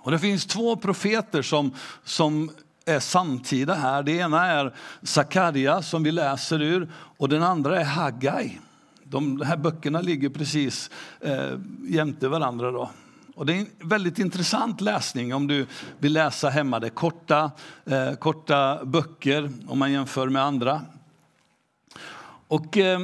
Och 0.04 0.12
det 0.12 0.20
finns 0.20 0.46
två 0.46 0.76
profeter 0.76 1.42
som, 1.42 1.72
som 2.04 2.52
är 2.86 3.00
samtida 3.00 3.74
här. 3.74 4.04
Det 4.04 4.12
ena 4.12 4.46
är 4.46 4.74
Sakaria 5.04 5.82
som 5.82 6.04
vi 6.04 6.12
läser 6.12 6.62
ur 6.62 6.90
och 6.94 7.30
den 7.30 7.44
andra 7.44 7.80
är 7.80 7.86
Haggai. 7.86 8.60
De 9.04 9.42
här 9.42 9.58
böckerna 9.58 10.02
ligger 10.02 10.30
precis 10.30 10.90
eh, 11.20 11.58
jämte 11.88 12.28
varandra. 12.28 12.72
Då. 12.72 12.90
Och 13.36 13.46
det 13.46 13.54
är 13.54 13.58
en 13.58 13.90
väldigt 13.90 14.20
intressant 14.20 14.82
läsning 14.82 15.34
om 15.34 15.48
du 15.48 15.66
vill 16.00 16.14
läsa 16.14 16.50
hemma. 16.50 16.80
Det 16.80 16.88
är 16.88 16.90
korta, 16.90 17.52
eh, 17.86 18.14
korta 18.14 18.86
böcker 18.86 19.50
om 19.68 19.80
man 19.80 19.92
jämför 19.92 20.30
med 20.30 20.44
andra. 20.44 20.82
Och... 22.48 22.78
Eh, 22.78 23.02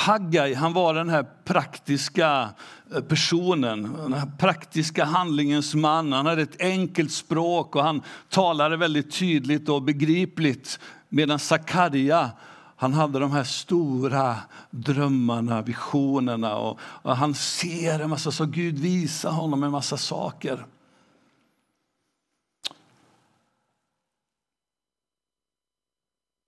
Haggai 0.00 0.54
han 0.54 0.72
var 0.72 0.94
den 0.94 1.08
här 1.08 1.26
praktiska 1.44 2.48
eh, 2.94 3.00
personen, 3.00 3.82
den 3.82 4.12
här 4.12 4.30
praktiska 4.38 5.04
handlingens 5.04 5.74
man. 5.74 6.12
Han 6.12 6.26
hade 6.26 6.42
ett 6.42 6.60
enkelt 6.60 7.12
språk 7.12 7.76
och 7.76 7.82
han 7.82 8.02
talade 8.28 8.76
väldigt 8.76 9.12
tydligt 9.12 9.68
och 9.68 9.82
begripligt. 9.82 10.78
Medan 11.08 11.38
Sakaria 11.38 12.30
han 12.76 12.94
hade 12.94 13.18
de 13.18 13.32
här 13.32 13.44
stora 13.44 14.36
drömmarna, 14.70 15.62
visionerna 15.62 16.56
och, 16.56 16.78
och 16.82 17.16
han 17.16 17.34
ser 17.34 18.00
en 18.00 18.10
massa 18.10 18.32
saker. 18.32 18.52
Gud 18.52 18.78
visar 18.78 19.30
honom 19.30 19.62
en 19.62 19.70
massa 19.70 19.96
saker. 19.96 20.66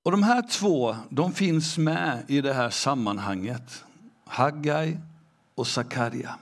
Och 0.02 0.10
de 0.10 0.22
här 0.22 0.42
två 0.42 0.96
de 1.10 1.32
finns 1.32 1.78
med 1.78 2.24
i 2.28 2.40
det 2.40 2.52
här 2.52 2.70
sammanhanget. 2.70 3.84
Haggai 4.24 4.98
och 5.54 5.66
Sakaria. 5.66 6.38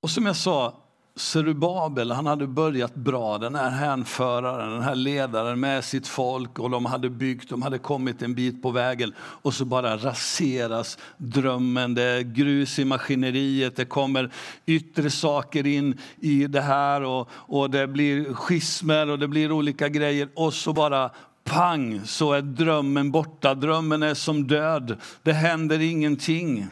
Och 0.00 0.10
som 0.10 0.26
jag 0.26 0.36
sa, 0.36 0.76
Serubabel 1.18 2.10
han 2.10 2.26
hade 2.26 2.46
börjat 2.46 2.94
bra, 2.94 3.38
den 3.38 3.54
här 3.54 3.70
hänföraren, 3.70 4.70
den 4.70 4.82
här 4.82 4.94
ledaren 4.94 5.60
med 5.60 5.84
sitt 5.84 6.06
folk 6.06 6.58
och 6.58 6.70
de 6.70 6.84
hade 6.84 7.10
byggt, 7.10 7.50
de 7.50 7.62
hade 7.62 7.78
kommit 7.78 8.22
en 8.22 8.34
bit 8.34 8.62
på 8.62 8.70
vägen. 8.70 9.14
Och 9.18 9.54
så 9.54 9.64
bara 9.64 9.96
raseras 9.96 10.98
drömmen, 11.16 11.94
det 11.94 12.02
är 12.02 12.20
grus 12.20 12.78
i 12.78 12.84
maskineriet, 12.84 13.76
det 13.76 13.84
kommer 13.84 14.32
yttre 14.66 15.10
saker 15.10 15.66
in 15.66 15.98
i 16.20 16.46
det 16.46 16.60
här 16.60 17.02
och, 17.02 17.28
och 17.32 17.70
det 17.70 17.86
blir 17.86 18.34
schismer 18.34 19.10
och 19.10 19.18
det 19.18 19.28
blir 19.28 19.52
olika 19.52 19.88
grejer. 19.88 20.28
Och 20.34 20.54
så 20.54 20.72
bara 20.72 21.10
pang 21.44 22.00
så 22.04 22.32
är 22.32 22.42
drömmen 22.42 23.10
borta, 23.10 23.54
drömmen 23.54 24.02
är 24.02 24.14
som 24.14 24.46
död, 24.46 24.96
det 25.22 25.32
händer 25.32 25.80
ingenting. 25.80 26.66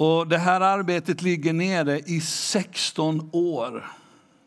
Och 0.00 0.28
det 0.28 0.38
här 0.38 0.60
arbetet 0.60 1.22
ligger 1.22 1.52
nere 1.52 1.98
i 1.98 2.20
16 2.20 3.30
år. 3.32 3.86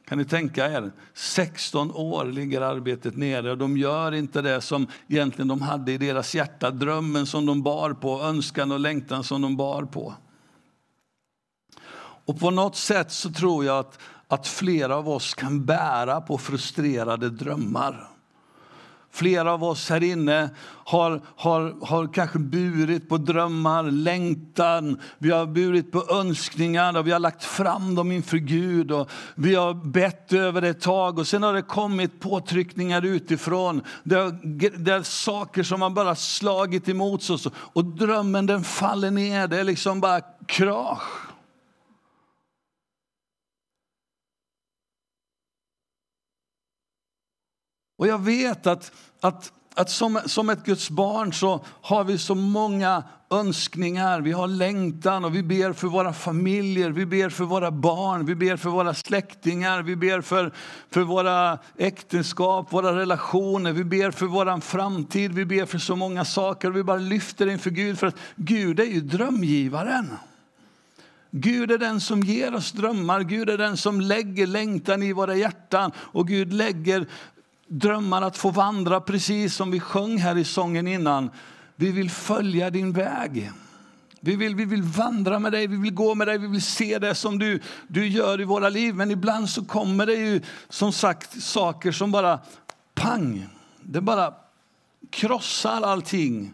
Kan 0.08 0.18
ni 0.18 0.26
tänka 0.26 0.72
er? 0.72 0.92
16 1.14 1.92
år 1.92 2.26
ligger 2.26 2.62
arbetet 2.62 3.18
nere 3.18 3.52
och 3.52 3.58
de 3.58 3.78
gör 3.78 4.12
inte 4.12 4.42
det 4.42 4.62
som 4.62 4.88
egentligen 5.08 5.48
de 5.48 5.62
hade 5.62 5.92
i 5.92 5.98
deras 5.98 6.36
hjärta, 6.36 6.72
drömmen 6.72 7.26
som 7.26 7.46
de 7.46 7.64
bar 7.64 7.94
på, 7.94 8.22
önskan 8.22 8.72
och 8.72 8.80
längtan 8.80 9.24
som 9.24 9.42
de 9.42 9.58
bar 9.58 9.84
på. 9.84 10.14
Och 12.26 12.40
på 12.40 12.52
något 12.52 12.76
sätt 12.76 13.12
så 13.12 13.32
tror 13.32 13.66
jag 13.66 13.80
att, 13.80 14.00
att 14.28 14.48
flera 14.48 14.96
av 14.96 15.10
oss 15.10 15.34
kan 15.34 15.66
bära 15.66 16.22
på 16.22 16.38
frustrerade 16.38 17.30
drömmar. 17.30 18.13
Flera 19.14 19.54
av 19.54 19.64
oss 19.64 19.90
här 19.90 20.04
inne 20.04 20.50
har, 20.86 21.22
har, 21.36 21.76
har 21.86 22.14
kanske 22.14 22.40
burit 22.40 23.10
på 23.10 23.18
drömmar, 23.18 23.84
längtan, 23.84 25.00
vi 25.18 25.32
har 25.32 25.46
burit 25.46 25.92
på 25.92 26.06
önskningar 26.10 26.98
och 26.98 27.08
vi 27.08 27.12
har 27.12 27.20
lagt 27.20 27.44
fram 27.44 27.96
dem 27.96 28.12
inför 28.12 28.38
Gud 28.38 28.92
och 28.92 29.10
vi 29.36 29.56
har 29.56 29.74
bett 29.74 30.34
över 30.34 30.62
det 30.62 30.70
ett 30.70 30.82
tag 30.82 31.20
och 31.20 31.28
sen 31.28 31.44
har 31.44 31.54
det 31.54 31.62
kommit 31.62 32.20
påtryckningar 32.20 33.06
utifrån. 33.06 33.82
Det 34.04 34.16
är, 34.16 34.78
det 34.78 34.94
är 34.94 35.02
saker 35.02 35.64
som 35.64 35.82
har 35.82 35.90
bara 35.90 36.16
slagit 36.16 36.90
emot 36.90 37.30
oss 37.30 37.48
och 37.56 37.86
drömmen 37.86 38.46
den 38.46 38.64
faller 38.64 39.12
ner, 39.12 39.48
det 39.48 39.60
är 39.60 39.64
liksom 39.64 40.00
bara 40.00 40.22
krasch. 40.48 41.33
Och 48.04 48.10
jag 48.10 48.22
vet 48.22 48.68
att, 48.68 48.92
att, 49.22 49.52
att 49.76 49.90
som, 49.90 50.20
som 50.26 50.50
ett 50.50 50.66
Guds 50.66 50.90
barn 50.90 51.34
så 51.34 51.66
har 51.82 52.04
vi 52.04 52.18
så 52.18 52.36
många 52.36 53.04
önskningar, 53.30 54.22
vi 54.22 54.32
har 54.32 54.48
längtan 54.48 55.26
och 55.26 55.36
vi 55.36 55.44
ber 55.44 55.74
för 55.74 55.88
våra 55.88 56.14
familjer, 56.14 56.90
vi 56.90 57.06
ber 57.06 57.30
för 57.30 57.44
våra 57.44 57.72
barn, 57.72 58.26
vi 58.26 58.36
ber 58.36 58.58
för 58.58 58.70
våra 58.70 58.94
släktingar, 58.94 59.82
vi 59.82 59.96
ber 59.96 60.22
för, 60.22 60.52
för 60.92 61.02
våra 61.02 61.58
äktenskap, 61.78 62.74
våra 62.74 62.96
relationer, 62.96 63.72
vi 63.72 63.84
ber 63.84 64.12
för 64.12 64.26
vår 64.26 64.62
framtid, 64.62 65.34
vi 65.34 65.46
ber 65.46 65.66
för 65.66 65.78
så 65.78 65.96
många 65.96 66.26
saker. 66.26 66.70
Vi 66.70 66.84
bara 66.84 66.98
lyfter 66.98 67.50
inför 67.50 67.70
Gud 67.70 68.00
för 68.00 68.08
att 68.08 68.18
Gud 68.36 68.80
är 68.80 68.86
ju 68.86 69.02
drömgivaren. 69.02 70.10
Gud 71.36 71.72
är 71.72 71.78
den 71.78 72.02
som 72.02 72.20
ger 72.20 72.56
oss 72.56 72.72
drömmar, 72.72 73.22
Gud 73.22 73.50
är 73.50 73.58
den 73.58 73.78
som 73.78 74.02
lägger 74.02 74.48
längtan 74.48 75.04
i 75.04 75.14
våra 75.14 75.36
hjärtan 75.36 75.92
och 75.98 76.28
Gud 76.28 76.54
lägger 76.54 77.08
drömmar 77.74 78.22
att 78.22 78.38
få 78.38 78.52
vandra 78.52 79.02
precis 79.02 79.56
som 79.56 79.72
vi 79.72 79.80
sjöng 79.80 80.18
här 80.18 80.38
i 80.38 80.44
sången 80.44 80.88
innan. 80.88 81.30
Vi 81.76 81.92
vill 81.92 82.10
följa 82.10 82.70
din 82.70 82.92
väg. 82.92 83.52
Vi 84.20 84.36
vill, 84.36 84.56
vi 84.56 84.66
vill 84.66 84.84
vandra 84.84 85.40
med 85.40 85.52
dig, 85.52 85.68
vi 85.68 85.78
vill 85.78 85.94
gå 85.94 86.16
med 86.16 86.28
dig, 86.28 86.38
vi 86.38 86.48
vill 86.48 86.62
se 86.62 87.00
det 87.00 87.16
som 87.16 87.40
du, 87.40 87.60
du 87.88 88.08
gör 88.08 88.42
i 88.42 88.44
våra 88.44 88.70
liv. 88.70 88.96
Men 88.96 89.12
ibland 89.12 89.50
så 89.50 89.66
kommer 89.66 90.06
det 90.06 90.14
ju 90.14 90.42
som 90.70 90.92
sagt 90.92 91.44
saker 91.44 91.92
som 91.92 92.12
bara 92.12 92.40
pang, 92.94 93.48
det 93.82 94.02
bara 94.02 94.34
krossar 95.10 95.82
allting. 95.82 96.54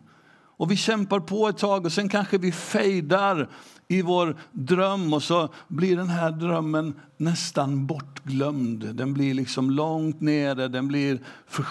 Och 0.59 0.71
vi 0.71 0.75
kämpar 0.75 1.19
på 1.19 1.47
ett 1.47 1.57
tag 1.57 1.85
och 1.85 1.91
sen 1.91 2.09
kanske 2.09 2.37
vi 2.37 2.51
fejdar 2.51 3.49
i 3.87 4.01
vår 4.01 4.37
dröm 4.51 5.13
och 5.13 5.23
så 5.23 5.53
blir 5.67 5.97
den 5.97 6.09
här 6.09 6.31
drömmen 6.31 6.99
nästan 7.17 7.87
bortglömd. 7.87 8.95
Den 8.95 9.13
blir 9.13 9.33
liksom 9.33 9.71
långt 9.71 10.21
nere, 10.21 10.67
den 10.67 10.87
blir 10.87 11.19
för... 11.47 11.65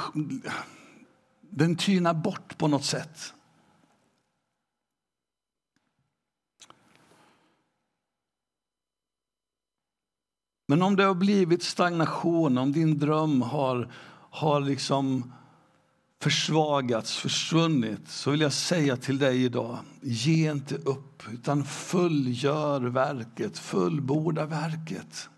den 1.41 1.77
tynar 1.77 2.15
bort 2.15 2.59
på 2.59 2.69
något 2.69 2.85
sätt. 2.85 3.35
Men 10.67 10.83
om 10.83 10.97
det 10.97 11.05
har 11.05 11.15
blivit 11.15 11.63
stagnation, 11.63 12.59
om 12.59 12.73
din 12.73 12.99
dröm 12.99 13.43
har, 13.43 13.93
har 14.31 14.61
liksom 14.61 15.33
försvagats, 16.21 17.17
försvunnit, 17.17 18.09
så 18.09 18.31
vill 18.31 18.41
jag 18.41 18.53
säga 18.53 18.97
till 18.97 19.19
dig 19.19 19.45
idag, 19.45 19.79
ge 20.03 20.51
inte 20.51 20.75
upp, 20.75 21.23
utan 21.33 21.65
fullgör 21.65 22.81
verket, 22.81 23.59
fullborda 23.59 24.47
verket. 24.47 25.29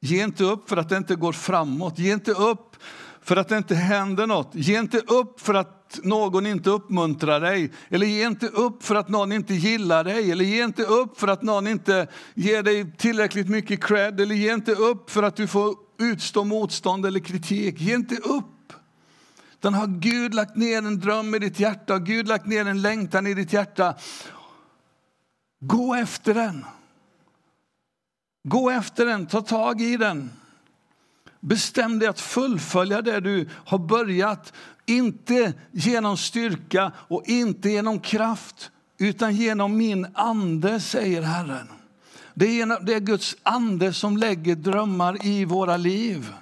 Ge 0.00 0.24
inte 0.24 0.44
upp 0.44 0.68
för 0.68 0.76
att 0.76 0.88
det 0.88 0.96
inte 0.96 1.14
går 1.14 1.32
framåt, 1.32 1.98
ge 1.98 2.12
inte 2.12 2.32
upp 2.32 2.76
för 3.22 3.36
att 3.36 3.48
det 3.48 3.56
inte 3.56 3.74
händer 3.74 4.26
något. 4.26 4.50
Ge 4.54 4.78
inte 4.78 4.98
upp 4.98 5.40
för 5.40 5.54
att 5.54 6.00
någon 6.02 6.46
inte 6.46 6.70
uppmuntrar 6.70 7.40
dig, 7.40 7.72
eller 7.88 8.06
ge 8.06 8.26
inte 8.26 8.46
upp 8.46 8.82
för 8.82 8.94
att 8.94 9.08
någon 9.08 9.32
inte 9.32 9.54
gillar 9.54 10.04
dig, 10.04 10.30
eller 10.30 10.44
ge 10.44 10.64
inte 10.64 10.82
upp 10.82 11.20
för 11.20 11.28
att 11.28 11.42
någon 11.42 11.66
inte 11.66 12.06
ger 12.34 12.62
dig 12.62 12.92
tillräckligt 12.98 13.48
mycket 13.48 13.84
cred, 13.84 14.20
eller 14.20 14.34
ge 14.34 14.52
inte 14.52 14.72
upp 14.72 15.10
för 15.10 15.22
att 15.22 15.36
du 15.36 15.46
får 15.46 15.74
utstå 15.98 16.44
motstånd 16.44 17.06
eller 17.06 17.20
kritik. 17.20 17.80
Ge 17.80 17.94
inte 17.94 18.16
upp. 18.16 18.44
Utan 19.62 19.74
har 19.74 19.86
Gud 19.86 20.34
lagt 20.34 20.56
ner 20.56 20.78
en 20.78 21.00
dröm 21.00 21.34
i 21.34 21.38
ditt 21.38 21.60
hjärta, 21.60 21.94
och 21.94 22.06
Gud 22.06 22.28
lagt 22.28 22.46
ner 22.46 22.66
en 22.66 22.82
längtan 22.82 23.26
i 23.26 23.34
ditt 23.34 23.52
hjärta, 23.52 23.94
gå 25.60 25.94
efter 25.94 26.34
den. 26.34 26.64
Gå 28.48 28.70
efter 28.70 29.06
den, 29.06 29.26
ta 29.26 29.40
tag 29.40 29.80
i 29.80 29.96
den. 29.96 30.30
Bestäm 31.40 31.98
dig 31.98 32.08
att 32.08 32.20
fullfölja 32.20 33.02
det 33.02 33.20
du 33.20 33.48
har 33.64 33.78
börjat. 33.78 34.52
Inte 34.86 35.52
genom 35.72 36.16
styrka 36.16 36.92
och 36.96 37.22
inte 37.26 37.70
genom 37.70 38.00
kraft, 38.00 38.70
utan 38.98 39.36
genom 39.36 39.76
min 39.76 40.06
ande, 40.14 40.80
säger 40.80 41.22
Herren. 41.22 41.68
Det 42.34 42.60
är 42.60 43.00
Guds 43.00 43.36
ande 43.42 43.92
som 43.92 44.16
lägger 44.16 44.56
drömmar 44.56 45.26
i 45.26 45.44
våra 45.44 45.76
liv. 45.76 46.32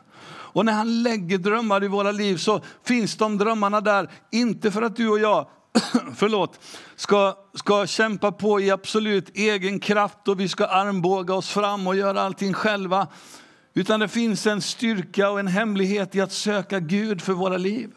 Och 0.52 0.64
när 0.64 0.72
han 0.72 1.02
lägger 1.02 1.38
drömmar 1.38 1.84
i 1.84 1.88
våra 1.88 2.12
liv 2.12 2.36
så 2.36 2.60
finns 2.84 3.16
de 3.16 3.38
drömmarna 3.38 3.80
där, 3.80 4.10
inte 4.32 4.70
för 4.70 4.82
att 4.82 4.96
du 4.96 5.08
och 5.08 5.18
jag 5.18 5.46
förlåt, 6.16 6.60
ska, 6.96 7.34
ska 7.54 7.86
kämpa 7.86 8.32
på 8.32 8.60
i 8.60 8.70
absolut 8.70 9.36
egen 9.36 9.80
kraft 9.80 10.28
och 10.28 10.40
vi 10.40 10.48
ska 10.48 10.66
armbåga 10.66 11.34
oss 11.34 11.50
fram 11.50 11.86
och 11.86 11.96
göra 11.96 12.22
allting 12.22 12.52
själva. 12.52 13.08
Utan 13.74 14.00
det 14.00 14.08
finns 14.08 14.46
en 14.46 14.60
styrka 14.60 15.30
och 15.30 15.40
en 15.40 15.46
hemlighet 15.46 16.14
i 16.14 16.20
att 16.20 16.32
söka 16.32 16.80
Gud 16.80 17.22
för 17.22 17.32
våra 17.32 17.56
liv. 17.56 17.90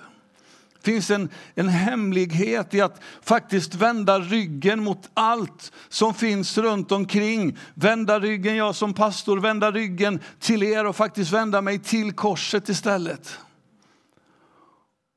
Det 0.83 0.91
finns 0.91 1.11
en, 1.11 1.29
en 1.55 1.69
hemlighet 1.69 2.73
i 2.73 2.81
att 2.81 3.01
faktiskt 3.21 3.75
vända 3.75 4.19
ryggen 4.19 4.83
mot 4.83 5.09
allt 5.13 5.71
som 5.89 6.13
finns 6.13 6.57
runt 6.57 6.91
omkring. 6.91 7.57
Vända 7.73 8.19
ryggen, 8.19 8.55
jag 8.55 8.75
som 8.75 8.93
pastor, 8.93 9.39
vända 9.39 9.71
ryggen 9.71 10.19
till 10.39 10.63
er 10.63 10.85
och 10.85 10.95
faktiskt 10.95 11.31
vända 11.31 11.61
mig 11.61 11.79
till 11.79 12.13
korset 12.13 12.69
istället. 12.69 13.39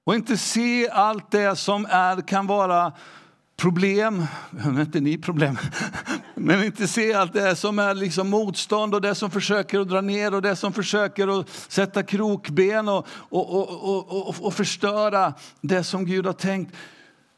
Och 0.05 0.15
inte 0.15 0.37
se 0.37 0.89
allt 0.89 1.31
det 1.31 1.57
som 1.57 1.87
är, 1.91 2.29
kan 2.29 2.47
vara 2.47 2.93
problem, 3.57 4.27
inte 4.79 5.01
ni 5.01 5.19
problem, 5.19 5.59
men 6.35 6.65
inte 6.65 6.89
se 6.89 7.13
allt 7.13 7.33
det 7.33 7.57
som 7.57 7.79
är 7.79 7.95
liksom 7.95 8.31
motstånd 8.31 8.95
och 8.95 9.01
det 9.01 9.15
som 9.15 9.31
försöker 9.31 9.81
att 9.81 9.89
dra 9.89 10.01
ner 10.01 10.35
och 10.35 10.43
det 10.43 10.57
som 10.57 10.73
försöker 10.73 11.41
att 11.41 11.49
sätta 11.69 12.03
krokben 12.03 12.89
och, 12.89 13.07
och, 13.11 13.51
och, 13.51 14.29
och, 14.29 14.35
och 14.41 14.55
förstöra 14.55 15.35
det 15.61 15.85
som 15.85 16.07
Gud 16.07 16.27
har 16.27 16.33
tänkt. 16.33 16.75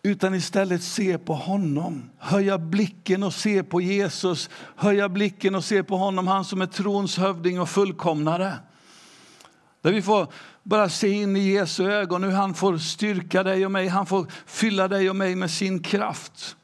Utan 0.03 0.35
istället 0.35 0.83
se 0.83 1.19
på 1.19 1.35
honom, 1.35 2.11
höja 2.19 2.59
blicken 2.59 3.23
och 3.23 3.35
se 3.35 3.63
på 3.63 3.81
Jesus, 3.81 4.51
höja 4.77 5.09
blicken 5.09 5.55
och 5.55 5.65
se 5.65 5.83
på 5.83 5.97
honom, 5.97 6.27
han 6.27 6.45
som 6.45 6.63
är 6.63 6.67
trons 6.67 7.19
hövding 7.19 7.61
och 7.61 7.69
fullkomnare. 7.69 8.53
Där 9.89 9.93
vi 9.93 10.03
får 10.03 10.33
bara 10.63 10.89
se 10.89 11.09
in 11.09 11.37
i 11.37 11.41
Jesu 11.41 11.91
ögon 11.91 12.25
hur 12.25 12.31
han 12.31 12.55
får 12.55 12.79
styrka 12.79 13.43
dig 13.43 13.65
och 13.65 13.73
mig, 13.73 13.89
han 13.89 14.07
får 14.07 14.27
fylla 14.47 14.89
dig 14.89 15.11
och 15.11 15.17
mig 15.17 15.35
med 15.35 15.51
sin 15.51 15.83
kraft. 15.83 16.57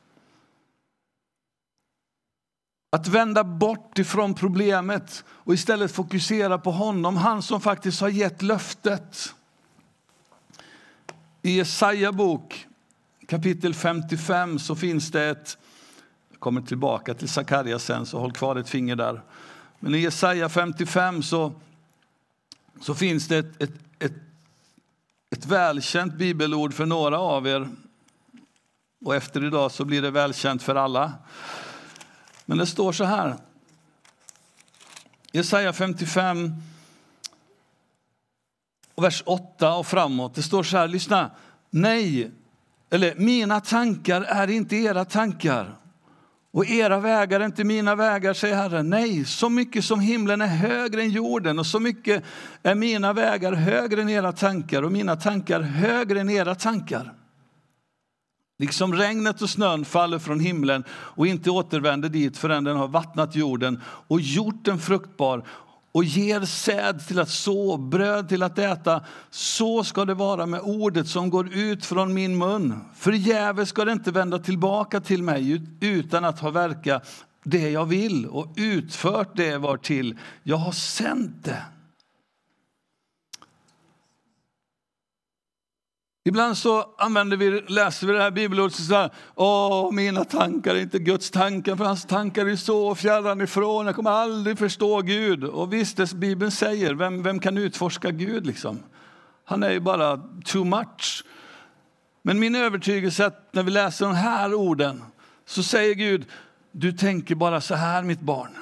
Att 2.92 3.08
vända 3.08 3.44
bort 3.44 3.98
ifrån 3.98 4.34
problemet 4.34 5.24
och 5.28 5.54
istället 5.54 5.92
fokusera 5.92 6.58
på 6.58 6.70
honom, 6.70 7.16
han 7.16 7.42
som 7.42 7.60
faktiskt 7.60 8.00
har 8.00 8.08
gett 8.08 8.42
löftet. 8.42 9.34
I 11.42 11.56
Jesaja 11.56 12.12
bok 12.12 12.66
kapitel 13.28 13.74
55 13.74 14.58
så 14.58 14.76
finns 14.76 15.10
det 15.10 15.24
ett, 15.24 15.58
jag 16.30 16.40
kommer 16.40 16.60
tillbaka 16.60 17.14
till 17.14 17.28
Sakarja 17.28 17.78
sen 17.78 18.06
så 18.06 18.18
håll 18.18 18.32
kvar 18.32 18.56
ett 18.56 18.68
finger 18.68 18.96
där. 18.96 19.22
Men 19.80 19.94
i 19.94 19.98
Jesaja 19.98 20.48
55 20.48 21.22
så, 21.22 21.52
så 22.84 22.94
finns 22.94 23.28
det 23.28 23.36
ett, 23.36 23.62
ett, 23.62 23.72
ett, 23.98 24.12
ett 25.30 25.46
välkänt 25.46 26.14
bibelord 26.14 26.74
för 26.74 26.86
några 26.86 27.18
av 27.18 27.46
er. 27.46 27.68
Och 29.04 29.14
efter 29.14 29.44
idag 29.44 29.72
så 29.72 29.84
blir 29.84 30.02
det 30.02 30.10
välkänt 30.10 30.62
för 30.62 30.74
alla. 30.74 31.12
Men 32.44 32.58
det 32.58 32.66
står 32.66 32.92
så 32.92 33.04
här. 33.04 33.36
Jesaja 35.32 35.72
55, 35.72 36.52
vers 38.96 39.22
8 39.26 39.74
och 39.74 39.86
framåt. 39.86 40.34
Det 40.34 40.42
står 40.42 40.62
så 40.62 40.76
här, 40.76 40.88
lyssna. 40.88 41.30
Nej, 41.70 42.30
eller 42.90 43.14
mina 43.14 43.60
tankar 43.60 44.22
är 44.22 44.50
inte 44.50 44.76
era 44.76 45.04
tankar. 45.04 45.76
Och 46.54 46.66
era 46.66 47.00
vägar 47.00 47.40
är 47.40 47.44
inte 47.44 47.64
mina 47.64 47.94
vägar, 47.94 48.34
säger 48.34 48.56
Herren. 48.56 48.90
Nej, 48.90 49.24
så 49.24 49.48
mycket 49.48 49.84
som 49.84 50.00
himlen 50.00 50.40
är 50.40 50.46
högre 50.46 51.02
än 51.02 51.10
jorden 51.10 51.58
och 51.58 51.66
så 51.66 51.80
mycket 51.80 52.24
är 52.62 52.74
mina 52.74 53.12
vägar 53.12 53.52
högre 53.52 54.02
än 54.02 54.08
era 54.08 54.32
tankar 54.32 54.82
och 54.82 54.92
mina 54.92 55.16
tankar 55.16 55.60
högre 55.60 56.20
än 56.20 56.30
era 56.30 56.54
tankar. 56.54 57.12
Liksom 58.58 58.94
regnet 58.94 59.42
och 59.42 59.50
snön 59.50 59.84
faller 59.84 60.18
från 60.18 60.40
himlen 60.40 60.84
och 60.90 61.26
inte 61.26 61.50
återvänder 61.50 62.08
dit 62.08 62.38
förrän 62.38 62.64
den 62.64 62.76
har 62.76 62.88
vattnat 62.88 63.36
jorden 63.36 63.80
och 63.86 64.20
gjort 64.20 64.64
den 64.64 64.78
fruktbar 64.78 65.44
och 65.94 66.04
ger 66.04 66.40
säd 66.40 67.06
till 67.06 67.18
att 67.18 67.28
så, 67.28 67.76
bröd 67.76 68.28
till 68.28 68.42
att 68.42 68.58
äta. 68.58 69.04
Så 69.30 69.84
ska 69.84 70.04
det 70.04 70.14
vara 70.14 70.46
med 70.46 70.60
ordet 70.60 71.08
som 71.08 71.30
går 71.30 71.54
ut 71.54 71.86
från 71.86 72.14
min 72.14 72.38
mun. 72.38 72.80
Förgäves 72.96 73.68
ska 73.68 73.84
det 73.84 73.92
inte 73.92 74.10
vända 74.10 74.38
tillbaka 74.38 75.00
till 75.00 75.22
mig 75.22 75.62
utan 75.80 76.24
att 76.24 76.40
ha 76.40 76.50
verkat 76.50 77.24
det 77.44 77.70
jag 77.70 77.86
vill 77.86 78.26
och 78.26 78.54
utfört 78.56 79.36
det 79.36 79.58
var 79.58 79.76
till 79.76 80.18
jag 80.42 80.56
har 80.56 80.72
sänt 80.72 81.44
det. 81.44 81.62
Ibland 86.26 86.58
så 86.58 86.94
använder 86.98 87.36
vi, 87.36 87.60
läser 87.60 88.06
vi 88.06 88.12
det 88.12 88.22
här 88.22 88.30
bibelordet 88.30 88.78
och 88.78 88.84
säger 88.84 89.10
Åh, 89.34 89.92
mina 89.92 90.24
tankar 90.24 90.74
är 90.74 90.80
inte 90.80 90.98
Guds 90.98 91.30
tankar, 91.30 91.76
för 91.76 91.84
hans 91.84 92.04
tankar 92.04 92.46
är 92.46 92.56
så 92.56 92.94
fjärran 92.94 93.40
ifrån. 93.40 93.86
Jag 93.86 93.96
kommer 93.96 94.10
aldrig 94.10 94.58
förstå 94.58 95.00
Gud. 95.00 95.44
Och 95.44 95.72
visst, 95.72 95.96
det 95.96 96.14
Bibeln 96.14 96.50
säger, 96.50 96.94
vem, 96.94 97.22
vem 97.22 97.38
kan 97.38 97.58
utforska 97.58 98.10
Gud 98.10 98.46
liksom? 98.46 98.78
Han 99.44 99.62
är 99.62 99.70
ju 99.70 99.80
bara 99.80 100.16
too 100.44 100.64
much. 100.64 101.24
Men 102.22 102.38
min 102.40 102.54
övertygelse 102.54 103.22
är 103.22 103.26
att 103.26 103.48
när 103.52 103.62
vi 103.62 103.70
läser 103.70 104.06
de 104.06 104.14
här 104.14 104.54
orden 104.54 105.02
så 105.46 105.62
säger 105.62 105.94
Gud, 105.94 106.26
du 106.72 106.92
tänker 106.92 107.34
bara 107.34 107.60
så 107.60 107.74
här 107.74 108.02
mitt 108.02 108.20
barn. 108.20 108.56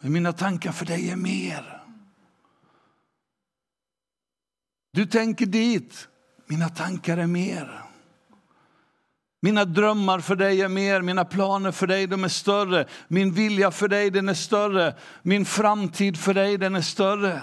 Men 0.00 0.12
mina 0.12 0.32
tankar 0.32 0.72
för 0.72 0.86
dig 0.86 1.10
är 1.10 1.16
mer. 1.16 1.82
Du 4.92 5.06
tänker 5.06 5.46
dit, 5.46 6.08
mina 6.48 6.68
tankar 6.68 7.16
är 7.16 7.26
mer. 7.26 7.82
Mina 9.40 9.64
drömmar 9.64 10.20
för 10.20 10.36
dig 10.36 10.62
är 10.62 10.68
mer, 10.68 11.02
mina 11.02 11.24
planer 11.24 11.72
för 11.72 11.86
dig 11.86 12.06
de 12.06 12.24
är 12.24 12.28
större. 12.28 12.86
Min 13.08 13.32
vilja 13.32 13.70
för 13.70 13.88
dig 13.88 14.10
den 14.10 14.28
är 14.28 14.34
större, 14.34 14.94
min 15.22 15.44
framtid 15.44 16.16
för 16.16 16.34
dig 16.34 16.58
den 16.58 16.76
är 16.76 16.80
större. 16.80 17.42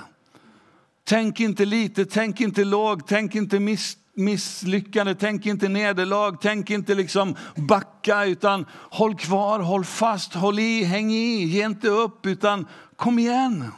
Tänk 1.03 1.39
inte 1.39 1.65
lite, 1.65 2.05
tänk 2.05 2.41
inte 2.41 2.63
lågt, 2.63 3.07
tänk 3.07 3.35
inte 3.35 3.59
miss, 3.59 3.97
misslyckande, 4.13 5.15
tänk 5.15 5.45
inte 5.45 5.69
nederlag, 5.69 6.37
tänk 6.41 6.69
inte 6.69 6.95
liksom 6.95 7.35
backa 7.55 8.25
utan 8.25 8.65
håll 8.71 9.15
kvar, 9.15 9.59
håll 9.59 9.85
fast, 9.85 10.33
håll 10.33 10.59
i, 10.59 10.83
häng 10.83 11.11
i, 11.11 11.43
ge 11.43 11.65
inte 11.65 11.87
upp 11.87 12.25
utan 12.25 12.67
kom 12.95 13.19
igen. 13.19 13.71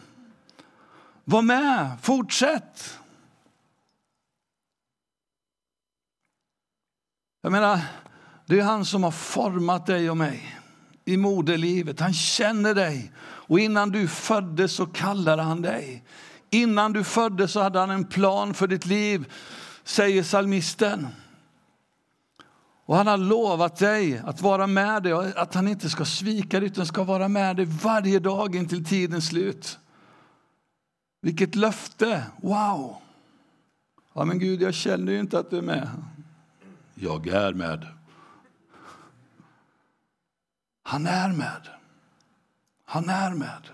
Var 1.23 1.41
med, 1.41 1.91
fortsätt. 2.01 2.97
Jag 7.47 7.51
menar, 7.51 7.79
det 8.45 8.60
är 8.60 8.63
han 8.63 8.86
som 8.86 9.03
har 9.03 9.12
format 9.12 9.86
dig 9.86 10.10
och 10.10 10.17
mig 10.17 10.60
i 11.05 11.17
moderlivet. 11.17 11.99
Han 11.99 12.13
känner 12.13 12.75
dig. 12.75 13.12
Och 13.19 13.60
innan 13.60 13.89
du 13.89 14.07
föddes 14.07 14.71
så 14.71 14.86
kallade 14.86 15.41
han 15.41 15.62
dig. 15.62 16.03
Innan 16.49 16.93
du 16.93 17.03
föddes 17.03 17.51
så 17.51 17.62
hade 17.62 17.79
han 17.79 17.89
en 17.89 18.05
plan 18.05 18.53
för 18.53 18.67
ditt 18.67 18.86
liv, 18.86 19.33
säger 19.83 20.23
salmisten. 20.23 21.07
Och 22.86 22.95
han 22.95 23.07
har 23.07 23.17
lovat 23.17 23.77
dig 23.77 24.21
att 24.25 24.41
vara 24.41 24.67
med 24.67 25.03
dig 25.03 25.13
och 25.13 25.25
att 25.36 25.53
han 25.53 25.67
inte 25.67 25.89
ska 25.89 26.05
svika 26.05 26.60
dig 26.60 26.67
utan 26.67 26.86
ska 26.86 27.03
vara 27.03 27.27
med 27.27 27.55
dig 27.55 27.65
varje 27.65 28.19
dag 28.19 28.55
intill 28.55 28.86
tidens 28.86 29.27
slut. 29.27 29.79
Vilket 31.21 31.55
löfte! 31.55 32.23
Wow! 32.41 32.95
Ja, 34.13 34.25
men 34.25 34.39
Gud, 34.39 34.62
jag 34.62 34.73
känner 34.73 35.12
ju 35.12 35.19
inte 35.19 35.39
att 35.39 35.49
du 35.49 35.57
är 35.57 35.62
med. 35.62 35.89
Jag 36.99 37.27
är 37.27 37.53
med. 37.53 37.88
Han 40.83 41.05
är 41.07 41.29
med. 41.29 41.69
Han 42.86 43.10
är 43.10 43.31
med. 43.33 43.69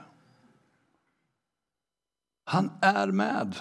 Han 2.44 2.72
är 2.82 3.08
med. 3.08 3.56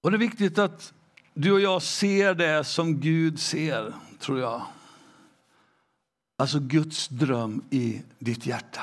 Och 0.00 0.10
Det 0.10 0.16
är 0.16 0.18
viktigt 0.18 0.58
att 0.58 0.94
du 1.34 1.52
och 1.52 1.60
jag 1.60 1.82
ser 1.82 2.34
det 2.34 2.64
som 2.64 3.00
Gud 3.00 3.40
ser, 3.40 3.94
tror 4.18 4.40
jag. 4.40 4.66
Alltså 6.44 6.60
Guds 6.60 7.08
dröm 7.08 7.62
i 7.70 8.02
ditt 8.18 8.46
hjärta. 8.46 8.80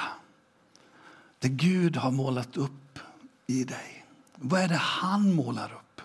Det 1.40 1.50
Gud 1.50 1.96
har 1.96 2.12
målat 2.12 2.58
upp 2.58 3.00
i 3.48 3.64
dig. 3.64 4.06
Vad 4.36 4.62
är 4.62 4.68
det 4.68 4.76
han 4.76 5.34
målar 5.34 5.74
upp? 5.74 6.02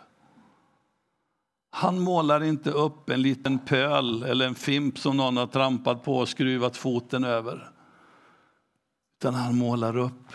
Han 1.71 2.01
målar 2.01 2.43
inte 2.45 2.71
upp 2.71 3.11
en 3.11 3.23
liten 3.23 3.59
pöl 3.59 4.23
eller 4.23 4.47
en 4.47 4.55
fimp 4.55 4.99
som 4.99 5.17
någon 5.17 5.37
har 5.37 5.47
trampat 5.47 6.05
på 6.05 6.17
och 6.17 6.29
skruvat 6.29 6.77
foten 6.77 7.25
över. 7.25 7.71
Utan 9.21 9.35
han 9.35 9.59
målar 9.59 9.97
upp 9.97 10.33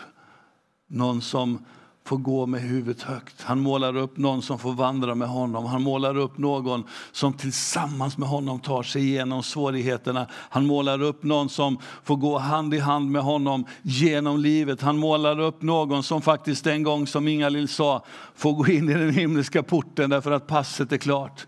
någon 0.86 1.22
som 1.22 1.64
får 2.12 2.18
gå 2.18 2.46
med 2.46 2.60
huvudet 2.60 3.02
högt. 3.02 3.42
Han 3.42 3.60
målar 3.60 3.96
upp 3.96 4.16
någon 4.16 4.42
som 4.42 4.58
får 4.58 4.72
vandra 4.72 5.14
med 5.14 5.28
honom. 5.28 5.66
Han 5.66 5.82
målar 5.82 6.16
upp 6.16 6.38
någon 6.38 6.84
som 7.12 7.32
tillsammans 7.32 8.18
med 8.18 8.28
honom 8.28 8.60
tar 8.60 8.82
sig 8.82 9.02
igenom 9.02 9.42
svårigheterna. 9.42 10.26
Han 10.30 10.66
målar 10.66 11.02
upp 11.02 11.22
någon 11.22 11.48
som 11.48 11.78
får 12.04 12.16
gå 12.16 12.38
hand 12.38 12.74
i 12.74 12.78
hand 12.78 13.10
med 13.10 13.22
honom 13.22 13.64
genom 13.82 14.38
livet. 14.38 14.80
Han 14.80 14.98
målar 14.98 15.40
upp 15.40 15.62
någon 15.62 16.02
som 16.02 16.22
faktiskt 16.22 16.66
en 16.66 16.82
gång, 16.82 17.06
som 17.06 17.28
Inga-Lill 17.28 17.68
sa, 17.68 18.04
får 18.34 18.52
gå 18.52 18.66
in 18.66 18.88
i 18.88 18.94
den 18.94 19.10
himmelska 19.10 19.62
porten 19.62 20.10
därför 20.10 20.30
att 20.30 20.46
passet 20.46 20.92
är 20.92 20.98
klart. 20.98 21.46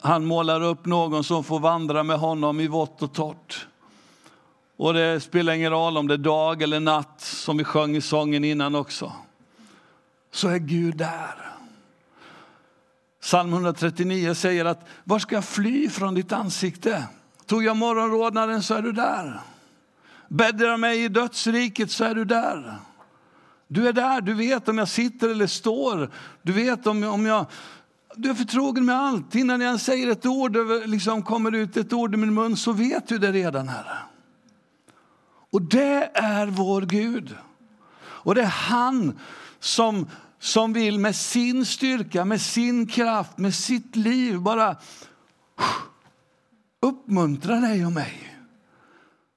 Han 0.00 0.24
målar 0.24 0.62
upp 0.62 0.86
någon 0.86 1.24
som 1.24 1.44
får 1.44 1.60
vandra 1.60 2.02
med 2.02 2.18
honom 2.18 2.60
i 2.60 2.68
vått 2.68 3.02
och 3.02 3.12
torrt. 3.12 3.66
Och 4.76 4.94
det 4.94 5.20
spelar 5.20 5.52
ingen 5.52 5.70
roll 5.70 5.96
om 5.96 6.08
det 6.08 6.14
är 6.14 6.18
dag 6.18 6.62
eller 6.62 6.80
natt, 6.80 7.20
som 7.20 7.56
vi 7.56 7.64
sjöng 7.64 7.96
i 7.96 8.00
sången 8.00 8.44
innan 8.44 8.74
också 8.74 9.12
så 10.30 10.48
är 10.48 10.58
Gud 10.58 10.96
där. 10.96 11.50
Psalm 13.20 13.52
139 13.52 14.34
säger 14.34 14.64
att 14.64 14.88
var 15.04 15.18
ska 15.18 15.34
jag 15.34 15.44
fly 15.44 15.88
från 15.88 16.14
ditt 16.14 16.32
ansikte? 16.32 17.04
Tog 17.46 17.64
jag 17.64 17.76
morgonrodnaden 17.76 18.62
så 18.62 18.74
är 18.74 18.82
du 18.82 18.92
där. 18.92 19.40
Bäddar 20.28 20.66
jag 20.66 20.80
mig 20.80 21.04
i 21.04 21.08
dödsriket 21.08 21.90
så 21.90 22.04
är 22.04 22.14
du 22.14 22.24
där. 22.24 22.76
Du 23.68 23.88
är 23.88 23.92
där, 23.92 24.20
du 24.20 24.34
vet 24.34 24.68
om 24.68 24.78
jag 24.78 24.88
sitter 24.88 25.28
eller 25.28 25.46
står. 25.46 26.10
Du 26.42 26.52
vet 26.52 26.86
om, 26.86 27.04
om 27.04 27.26
jag... 27.26 27.46
Du 28.14 28.30
är 28.30 28.34
förtrogen 28.34 28.84
med 28.84 28.96
allt. 28.96 29.34
Innan 29.34 29.60
jag 29.60 29.80
säger 29.80 30.10
ett 30.10 30.26
ord, 30.26 30.56
liksom 30.86 31.22
kommer 31.22 31.54
ut 31.54 31.76
ett 31.76 31.92
ord 31.92 32.14
i 32.14 32.16
min 32.16 32.34
mun, 32.34 32.56
så 32.56 32.72
vet 32.72 33.08
du 33.08 33.18
det 33.18 33.32
redan, 33.32 33.68
Herre. 33.68 33.98
Och 35.50 35.62
det 35.62 36.10
är 36.14 36.46
vår 36.46 36.82
Gud. 36.82 37.36
Och 38.00 38.34
det 38.34 38.42
är 38.42 38.46
han 38.46 39.18
som, 39.60 40.06
som 40.38 40.72
vill 40.72 40.98
med 40.98 41.16
sin 41.16 41.66
styrka, 41.66 42.24
med 42.24 42.40
sin 42.40 42.86
kraft, 42.86 43.38
med 43.38 43.54
sitt 43.54 43.96
liv 43.96 44.40
bara 44.40 44.76
uppmuntra 46.80 47.60
dig 47.60 47.86
och 47.86 47.92
mig. 47.92 48.36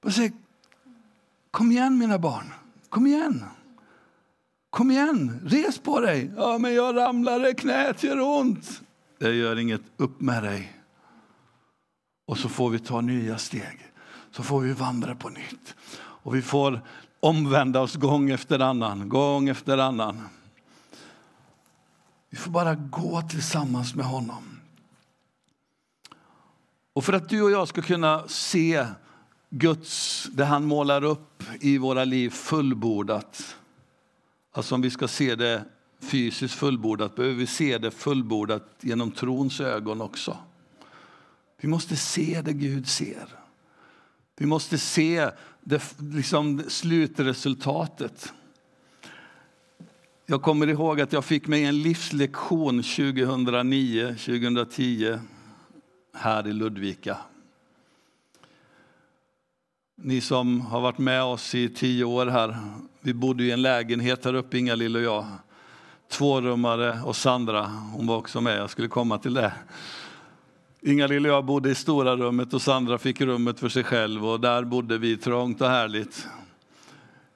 Och 0.04 0.14
säga, 0.14 0.32
kom 1.52 1.72
igen 1.72 1.98
mina 1.98 2.18
barn, 2.20 2.54
kom 2.90 3.08
igen. 3.08 3.46
Kom 4.70 4.92
igen, 4.92 5.40
res 5.46 5.80
på 5.80 6.00
dig. 6.00 6.32
Ja, 6.38 6.58
men 6.58 6.74
jag 6.74 6.96
ramlade, 6.96 7.54
knät 7.54 8.04
gör 8.04 8.20
ont. 8.20 8.82
Det 9.20 9.34
gör 9.34 9.60
inget, 9.60 9.82
upp 9.98 10.22
med 10.22 10.44
dig. 10.44 10.74
Och 12.26 12.38
så 12.38 12.50
får 12.50 12.70
vi 12.70 12.80
ta 12.80 13.02
nya 13.02 13.38
steg. 13.38 13.92
Så 14.32 14.44
får 14.44 14.60
vi 14.60 14.74
vandra 14.74 15.16
på 15.16 15.30
nytt. 15.30 15.76
Och 15.96 16.36
vi 16.36 16.42
får 16.42 16.82
omvända 17.24 17.82
oss 17.82 17.96
gång 17.96 18.30
efter 18.30 18.60
annan, 18.60 19.10
gång 19.10 19.50
efter 19.50 19.78
annan. 19.78 20.22
Vi 22.30 22.38
får 22.38 22.52
bara 22.52 22.76
gå 22.76 23.22
tillsammans 23.22 23.96
med 23.96 24.06
honom. 24.06 24.60
Och 26.94 27.04
för 27.04 27.14
att 27.14 27.30
du 27.30 27.42
och 27.42 27.52
jag 27.52 27.68
ska 27.68 27.82
kunna 27.82 28.28
se 28.28 28.86
Guds, 29.50 30.28
det 30.32 30.46
han 30.46 30.66
målar 30.66 31.04
upp 31.04 31.44
i 31.60 31.78
våra 31.78 32.06
liv 32.06 32.30
fullbordat, 32.30 33.56
alltså 34.52 34.76
om 34.76 34.82
vi 34.82 34.90
ska 34.90 35.08
se 35.08 35.36
det 35.36 35.66
fysiskt 36.00 36.56
fullbordat, 36.56 37.16
behöver 37.16 37.36
vi 37.36 37.48
se 37.48 37.78
det 37.78 37.92
fullbordat 37.92 38.70
genom 38.82 39.12
trons 39.12 39.62
ögon 39.62 40.02
också. 40.02 40.38
Vi 41.62 41.68
måste 41.68 41.96
se 41.96 42.42
det 42.42 42.54
Gud 42.54 42.88
ser. 42.88 43.43
Vi 44.38 44.46
måste 44.46 44.78
se 44.78 45.30
det, 45.62 45.96
liksom, 45.98 46.64
slutresultatet. 46.68 48.34
Jag 50.26 50.42
kommer 50.42 50.68
ihåg 50.68 51.02
att 51.02 51.14
jag 51.14 51.26
fick 51.26 51.48
mig 51.48 51.66
en 51.66 51.82
livslektion 51.82 52.82
2009-2010 52.82 55.20
här 56.14 56.48
i 56.48 56.54
Ludvika. 56.54 57.18
Ni 59.96 60.22
som 60.22 60.62
har 60.62 60.82
varit 60.82 60.98
med 60.98 61.24
oss 61.24 61.56
i 61.56 61.70
tio 61.70 62.04
år 62.04 62.26
här, 62.26 62.58
vi 63.00 63.14
bodde 63.14 63.44
i 63.44 63.52
en 63.52 63.62
lägenhet 63.62 64.26
här 64.26 64.34
uppe, 64.34 64.58
Inga-Lill 64.58 64.96
och 64.96 65.02
jag. 65.02 65.26
Tvårummare 66.12 67.02
och 67.02 67.16
Sandra, 67.16 67.66
hon 67.66 68.08
var 68.08 68.18
också 68.18 68.42
med, 68.42 68.58
jag 68.58 68.70
skulle 68.70 68.88
komma 68.88 69.18
till 69.18 69.34
det. 69.34 69.54
Inga-Lill 70.86 71.26
och 71.26 71.32
jag 71.32 71.46
bodde 71.46 71.70
i 71.70 71.76
stora 71.76 72.16
rummet 72.16 72.54
och 72.54 72.62
Sandra 72.62 72.98
fick 72.98 73.22
rummet 73.22 73.60
för 73.60 73.70
sig 73.70 73.84
själv 73.84 74.26
och 74.26 74.40
där 74.40 74.64
bodde 74.64 74.98
vi 74.98 75.18
trångt 75.18 75.62
och 75.62 75.68
härligt. 75.68 76.28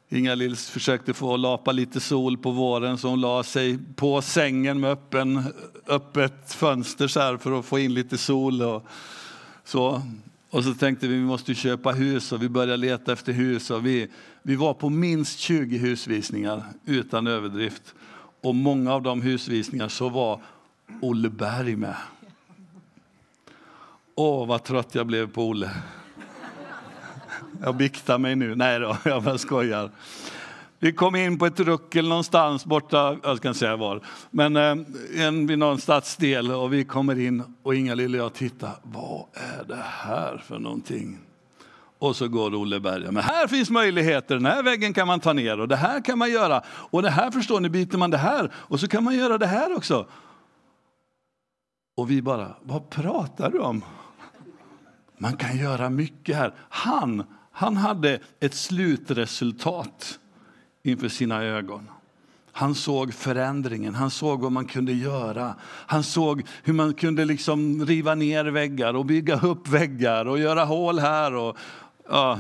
Inga-Lill 0.10 0.56
försökte 0.56 1.14
få 1.14 1.38
lapa 1.38 1.72
lite 1.72 2.00
sol 2.00 2.38
på 2.38 2.52
våren 2.52 2.98
så 2.98 3.10
hon 3.10 3.22
la 3.22 3.44
sig 3.44 3.80
på 3.96 4.22
sängen 4.22 4.80
med 4.80 4.92
öppen, 4.92 5.44
öppet 5.88 6.54
fönster 6.54 7.08
så 7.08 7.38
för 7.38 7.60
att 7.60 7.66
få 7.66 7.80
in 7.80 7.94
lite 7.94 8.18
sol. 8.18 8.62
Och 8.62 8.86
så. 9.64 10.02
Och 10.50 10.64
så 10.64 10.74
tänkte 10.74 11.08
vi 11.08 11.16
vi 11.16 11.26
måste 11.26 11.56
köpa 11.56 11.92
hus 11.92 12.32
och 12.32 12.44
vi 12.44 12.50
började 12.50 12.78
leta 12.78 13.14
efter 13.14 13.34
hus. 13.34 13.72
Och 13.72 13.86
vi, 13.86 14.08
vi 14.42 14.56
var 14.56 14.74
på 14.74 14.90
minst 14.90 15.40
20 15.40 15.78
husvisningar 15.78 16.64
utan 16.86 17.28
överdrift. 17.28 17.96
Och 18.42 18.56
många 18.56 18.94
av 18.94 19.02
de 19.02 19.22
husvisningar 19.22 19.88
så 19.88 20.10
var 20.10 20.42
Olle 21.02 21.30
Berg 21.30 21.76
med. 21.76 21.96
Åh, 24.20 24.48
vad 24.48 24.64
trött 24.64 24.96
jag 24.96 25.08
blev 25.08 25.32
på 25.32 25.48
Olle. 25.48 25.72
Jag 27.64 27.76
biktar 27.76 28.18
mig 28.18 28.36
nu. 28.36 28.56
Nej 28.56 28.80
då, 28.80 28.98
jag 29.06 29.24
bara 29.24 29.38
skojar. 29.38 29.92
Vi 30.80 30.94
kom 30.94 31.16
in 31.16 31.40
på 31.40 31.46
ett 31.46 31.60
ruckel 31.60 32.08
någonstans 32.08 32.66
borta, 32.66 33.18
jag 33.24 33.38
ska 33.38 33.48
inte 33.48 33.60
säga 33.60 33.76
var, 33.76 34.02
men 34.30 34.56
eh, 34.56 34.78
en, 35.16 35.48
vid 35.48 35.60
någon 35.60 35.78
stadsdel 35.78 36.52
och 36.52 36.74
vi 36.74 36.86
kommer 36.86 37.20
in 37.20 37.44
och 37.64 37.76
Inga 37.76 37.96
lilla 37.96 38.18
jag 38.18 38.34
tittar. 38.34 38.72
Vad 38.84 39.26
är 39.34 39.64
det 39.68 39.84
här 39.84 40.38
för 40.38 40.60
någonting? 40.60 41.20
Och 42.00 42.16
så 42.16 42.28
går 42.28 42.56
Olle 42.56 42.80
Berga. 42.80 43.12
Men 43.12 43.24
här 43.24 43.48
finns 43.48 43.70
möjligheter. 43.70 44.36
Den 44.36 44.46
här 44.46 44.64
väggen 44.64 44.94
kan 44.94 45.08
man 45.08 45.20
ta 45.20 45.34
ner 45.34 45.60
och 45.60 45.68
det 45.68 45.76
här 45.76 46.02
kan 46.02 46.18
man 46.18 46.32
göra. 46.32 46.62
Och 46.68 47.02
det 47.02 47.10
här 47.10 47.32
förstår 47.32 47.60
ni, 47.60 47.70
byter 47.70 47.98
man 47.98 48.12
det 48.12 48.18
här 48.18 48.52
och 48.56 48.80
så 48.80 48.88
kan 48.88 49.04
man 49.04 49.16
göra 49.16 49.38
det 49.38 49.48
här 49.48 49.76
också. 49.76 50.08
Och 51.98 52.12
vi 52.12 52.22
bara, 52.22 52.56
vad 52.64 52.90
pratar 52.90 53.52
du 53.52 53.60
om? 53.60 53.84
Man 55.18 55.38
kan 55.38 55.58
göra 55.58 55.90
mycket 55.90 56.36
här. 56.36 56.54
Han, 56.70 57.24
han 57.52 57.78
hade 57.78 58.20
ett 58.40 58.54
slutresultat 58.54 60.20
inför 60.84 61.10
sina 61.10 61.44
ögon. 61.44 61.90
Han 62.52 62.76
såg 62.76 63.14
förändringen, 63.14 63.96
han 63.96 64.12
såg 64.12 64.42
vad 64.42 64.52
man 64.52 64.66
kunde 64.66 64.94
göra. 64.94 65.56
Han 65.62 66.04
såg 66.04 66.44
hur 66.64 66.74
man 66.74 66.94
kunde 66.94 67.26
liksom 67.26 67.86
riva 67.86 68.16
ner 68.16 68.46
väggar 68.46 68.94
och 68.94 69.06
bygga 69.06 69.40
upp 69.40 69.68
väggar 69.68 70.26
och 70.26 70.40
göra 70.40 70.66
hål 70.66 71.00
här 71.00 71.34
och 71.34 71.58
ja, 72.10 72.40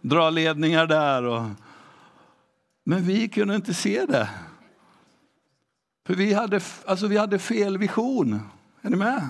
dra 0.00 0.30
ledningar 0.30 0.86
där. 0.86 1.22
Och... 1.24 1.44
Men 2.84 3.02
vi 3.02 3.28
kunde 3.28 3.54
inte 3.54 3.74
se 3.74 4.06
det. 4.06 4.28
För 6.06 6.14
vi 6.14 6.32
hade, 6.32 6.60
alltså 6.84 7.06
vi 7.06 7.16
hade 7.16 7.38
fel 7.38 7.78
vision. 7.78 8.40
Är 8.82 8.90
ni 8.90 8.96
med? 8.96 9.28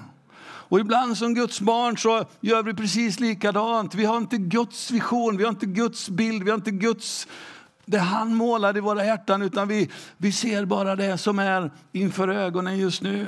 Och 0.68 0.80
ibland 0.80 1.18
som 1.18 1.34
Guds 1.34 1.60
barn 1.60 1.98
så 1.98 2.24
gör 2.40 2.62
vi 2.62 2.74
precis 2.74 3.20
likadant. 3.20 3.94
Vi 3.94 4.04
har 4.04 4.16
inte 4.16 4.36
Guds 4.36 4.90
vision, 4.90 5.36
vi 5.36 5.44
har 5.44 5.50
inte 5.50 5.66
Guds 5.66 6.08
bild, 6.08 6.42
vi 6.42 6.50
har 6.50 6.58
inte 6.58 6.70
Guds 6.70 7.28
det 7.86 7.98
han 7.98 8.34
målar 8.34 8.76
i 8.76 8.80
våra 8.80 9.04
hjärtan, 9.04 9.42
utan 9.42 9.68
vi, 9.68 9.90
vi 10.16 10.32
ser 10.32 10.64
bara 10.64 10.96
det 10.96 11.18
som 11.18 11.38
är 11.38 11.70
inför 11.92 12.28
ögonen 12.28 12.78
just 12.78 13.02
nu. 13.02 13.26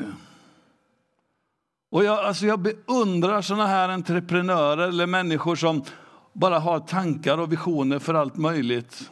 Och 1.90 2.04
jag, 2.04 2.18
alltså 2.18 2.46
jag 2.46 2.60
beundrar 2.60 3.42
såna 3.42 3.66
här 3.66 3.88
entreprenörer 3.88 4.88
eller 4.88 5.06
människor 5.06 5.56
som 5.56 5.84
bara 6.32 6.58
har 6.58 6.80
tankar 6.80 7.38
och 7.38 7.52
visioner 7.52 7.98
för 7.98 8.14
allt 8.14 8.36
möjligt. 8.36 9.10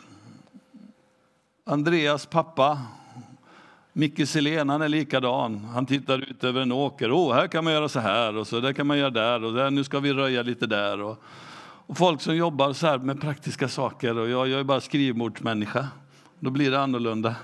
Andreas 1.67 2.27
pappa, 2.27 2.79
Micke 3.99 4.29
Selén 4.29 4.71
är 4.71 4.89
likadan. 4.89 5.65
Han 5.65 5.87
tittar 5.87 6.31
ut 6.31 6.45
över 6.45 6.61
en 6.61 6.73
åker. 6.73 7.11
Oh, 7.11 7.35
här 7.35 7.49
kan 7.49 7.65
man 7.65 7.73
göra 7.73 7.89
så 7.89 8.01
här 8.01 8.37
och 8.37 8.47
så 8.47 8.61
där 8.61 8.73
kan 8.73 8.87
man 8.87 8.99
göra 8.99 9.11
där 9.11 9.45
och 9.45 9.53
där, 9.53 9.71
nu 9.71 9.85
ska 9.85 10.01
vi 10.01 10.13
röja 10.13 10.43
lite 10.43 10.67
där. 10.67 11.01
Och, 11.01 11.23
och 11.87 11.99
folk 11.99 12.21
som 12.21 12.37
jobbar 12.37 12.73
så 12.73 12.87
här 12.87 12.99
med 12.99 13.21
praktiska 13.21 13.69
saker 13.69 14.19
och 14.19 14.29
jag, 14.29 14.49
jag 14.49 14.61
är 14.61 14.65
bara 14.65 14.81
skrivbordsmänniska. 14.81 15.89
Då 16.41 16.51
blir 16.51 16.71
det 16.71 16.81
annorlunda. 16.81 17.35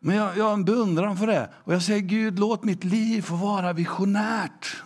Men 0.00 0.16
jag, 0.16 0.36
jag 0.36 0.44
har 0.44 0.52
en 0.52 0.64
beundran 0.64 1.16
för 1.16 1.26
det. 1.26 1.50
Och 1.54 1.74
jag 1.74 1.82
säger 1.82 2.00
Gud, 2.00 2.38
låt 2.38 2.64
mitt 2.64 2.84
liv 2.84 3.22
få 3.22 3.34
vara 3.34 3.72
visionärt. 3.72 4.82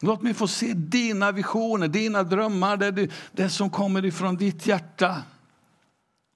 Låt 0.00 0.22
mig 0.22 0.34
få 0.34 0.48
se 0.48 0.72
dina 0.74 1.32
visioner, 1.32 1.88
dina 1.88 2.22
drömmar, 2.22 2.76
det, 2.76 3.10
det 3.32 3.48
som 3.48 3.70
kommer 3.70 4.04
ifrån 4.04 4.36
ditt 4.36 4.66
hjärta. 4.66 5.22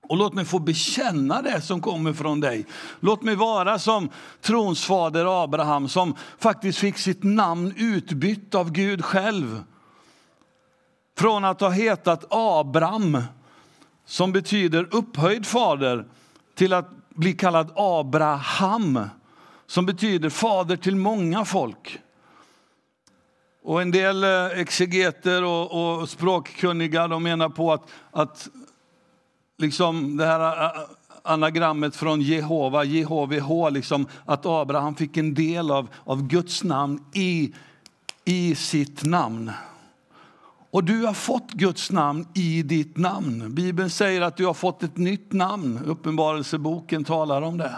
Och 0.09 0.17
låt 0.17 0.35
mig 0.35 0.45
få 0.45 0.59
bekänna 0.59 1.43
det 1.43 1.61
som 1.61 1.81
kommer 1.81 2.13
från 2.13 2.41
dig. 2.41 2.67
Låt 3.01 3.23
mig 3.23 3.35
vara 3.35 3.79
som 3.79 4.11
trons 4.41 4.85
fader 4.85 5.45
Abraham 5.45 5.89
som 5.89 6.15
faktiskt 6.39 6.79
fick 6.79 6.99
sitt 6.99 7.23
namn 7.23 7.75
utbytt 7.77 8.55
av 8.55 8.73
Gud 8.73 9.05
själv. 9.05 9.63
Från 11.19 11.45
att 11.45 11.61
ha 11.61 11.71
hetat 11.71 12.25
Abram 12.31 13.23
som 14.07 14.33
betyder 14.33 14.89
upphöjd 14.91 15.47
fader, 15.47 16.07
till 16.55 16.73
att 16.73 16.91
bli 17.09 17.33
kallad 17.33 17.73
Abraham, 17.77 19.01
som 19.67 19.87
betyder 19.87 20.31
fader 20.31 20.77
till 20.77 20.97
många 20.97 21.45
folk. 21.45 21.99
Och 23.63 23.83
en 23.83 23.91
del 23.91 24.25
eh, 24.25 24.47
exegeter 24.47 25.45
och, 25.45 26.01
och 26.01 26.09
språkkunniga 26.09 27.09
de 27.09 27.23
menar 27.23 27.49
på 27.49 27.73
att, 27.73 27.83
att 28.11 28.49
liksom 29.59 30.17
det 30.17 30.27
här 30.27 30.73
anagrammet 31.23 31.97
från 31.97 32.21
Jehova, 32.21 32.85
JHVH, 32.85 33.71
liksom, 33.71 34.07
att 34.25 34.47
Abraham 34.47 34.95
fick 34.95 35.17
en 35.17 35.35
del 35.35 35.71
av, 35.71 35.89
av 36.05 36.23
Guds 36.23 36.65
namn 36.65 37.05
i, 37.13 37.55
i 38.25 38.55
sitt 38.55 39.05
namn. 39.05 39.53
Och 40.71 40.85
du 40.85 41.05
har 41.05 41.15
fått 41.15 41.53
Guds 41.53 41.91
namn 41.91 42.27
i 42.35 42.63
ditt 42.63 42.97
namn. 42.97 43.55
Bibeln 43.55 43.91
säger 43.91 44.21
att 44.21 44.37
du 44.37 44.47
har 44.47 44.55
fått 44.55 44.83
ett 44.83 44.97
nytt 44.97 45.33
namn. 45.33 45.81
Uppenbarelseboken 45.87 47.05
talar 47.05 47.43
om 47.43 47.59
det. 47.59 47.77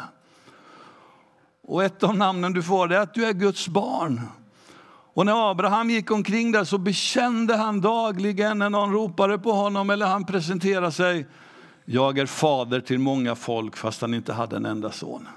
Och 1.62 1.84
ett 1.84 2.02
av 2.02 2.16
namnen 2.16 2.52
du 2.52 2.62
får 2.62 2.92
är 2.92 2.98
att 2.98 3.14
du 3.14 3.24
är 3.24 3.32
Guds 3.32 3.68
barn. 3.68 4.20
Och 5.14 5.26
när 5.26 5.50
Abraham 5.50 5.90
gick 5.90 6.10
omkring 6.10 6.52
där 6.52 6.64
så 6.64 6.78
bekände 6.78 7.56
han 7.56 7.80
dagligen 7.80 8.58
när 8.58 8.70
någon 8.70 8.92
ropade 8.92 9.38
på 9.38 9.52
honom 9.52 9.90
eller 9.90 10.06
han 10.06 10.24
presenterade 10.24 10.92
sig. 10.92 11.26
Jag 11.90 12.18
är 12.18 12.26
fader 12.26 12.80
till 12.80 12.98
många 12.98 13.34
folk 13.34 13.76
fast 13.76 14.00
han 14.00 14.14
inte 14.14 14.32
hade 14.32 14.56
en 14.56 14.66
enda 14.66 14.92
son. 14.92 15.28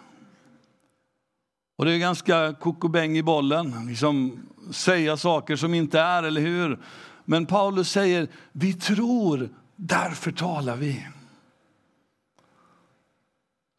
Och 1.78 1.86
det 1.86 1.94
är 1.94 1.98
ganska 1.98 2.54
kokobäng 2.54 3.18
i 3.18 3.24
bollen, 3.24 3.88
liksom 3.88 4.40
säga 4.72 5.18
saker 5.18 5.56
som 5.56 5.74
inte 5.74 6.00
är, 6.00 6.24
eller 6.24 6.42
hur? 6.42 6.80
Men 7.26 7.46
Paulus 7.46 7.92
säger, 7.92 8.28
vi 8.52 8.74
tror, 8.74 9.50
därför 9.76 10.32
talar 10.32 10.76
vi. 10.76 11.08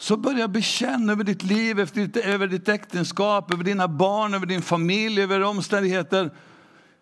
Så 0.01 0.17
börja 0.17 0.49
bekänna 0.49 1.13
över 1.13 1.25
ditt 1.25 1.43
liv, 1.43 1.81
över 2.25 2.47
ditt 2.47 2.69
äktenskap, 2.69 3.53
över 3.53 3.65
dina 3.65 3.89
barn, 3.89 4.35
över 4.35 4.47
din 4.47 4.63
familj, 4.63 5.23
över 5.23 5.43
omständigheter. 5.43 6.31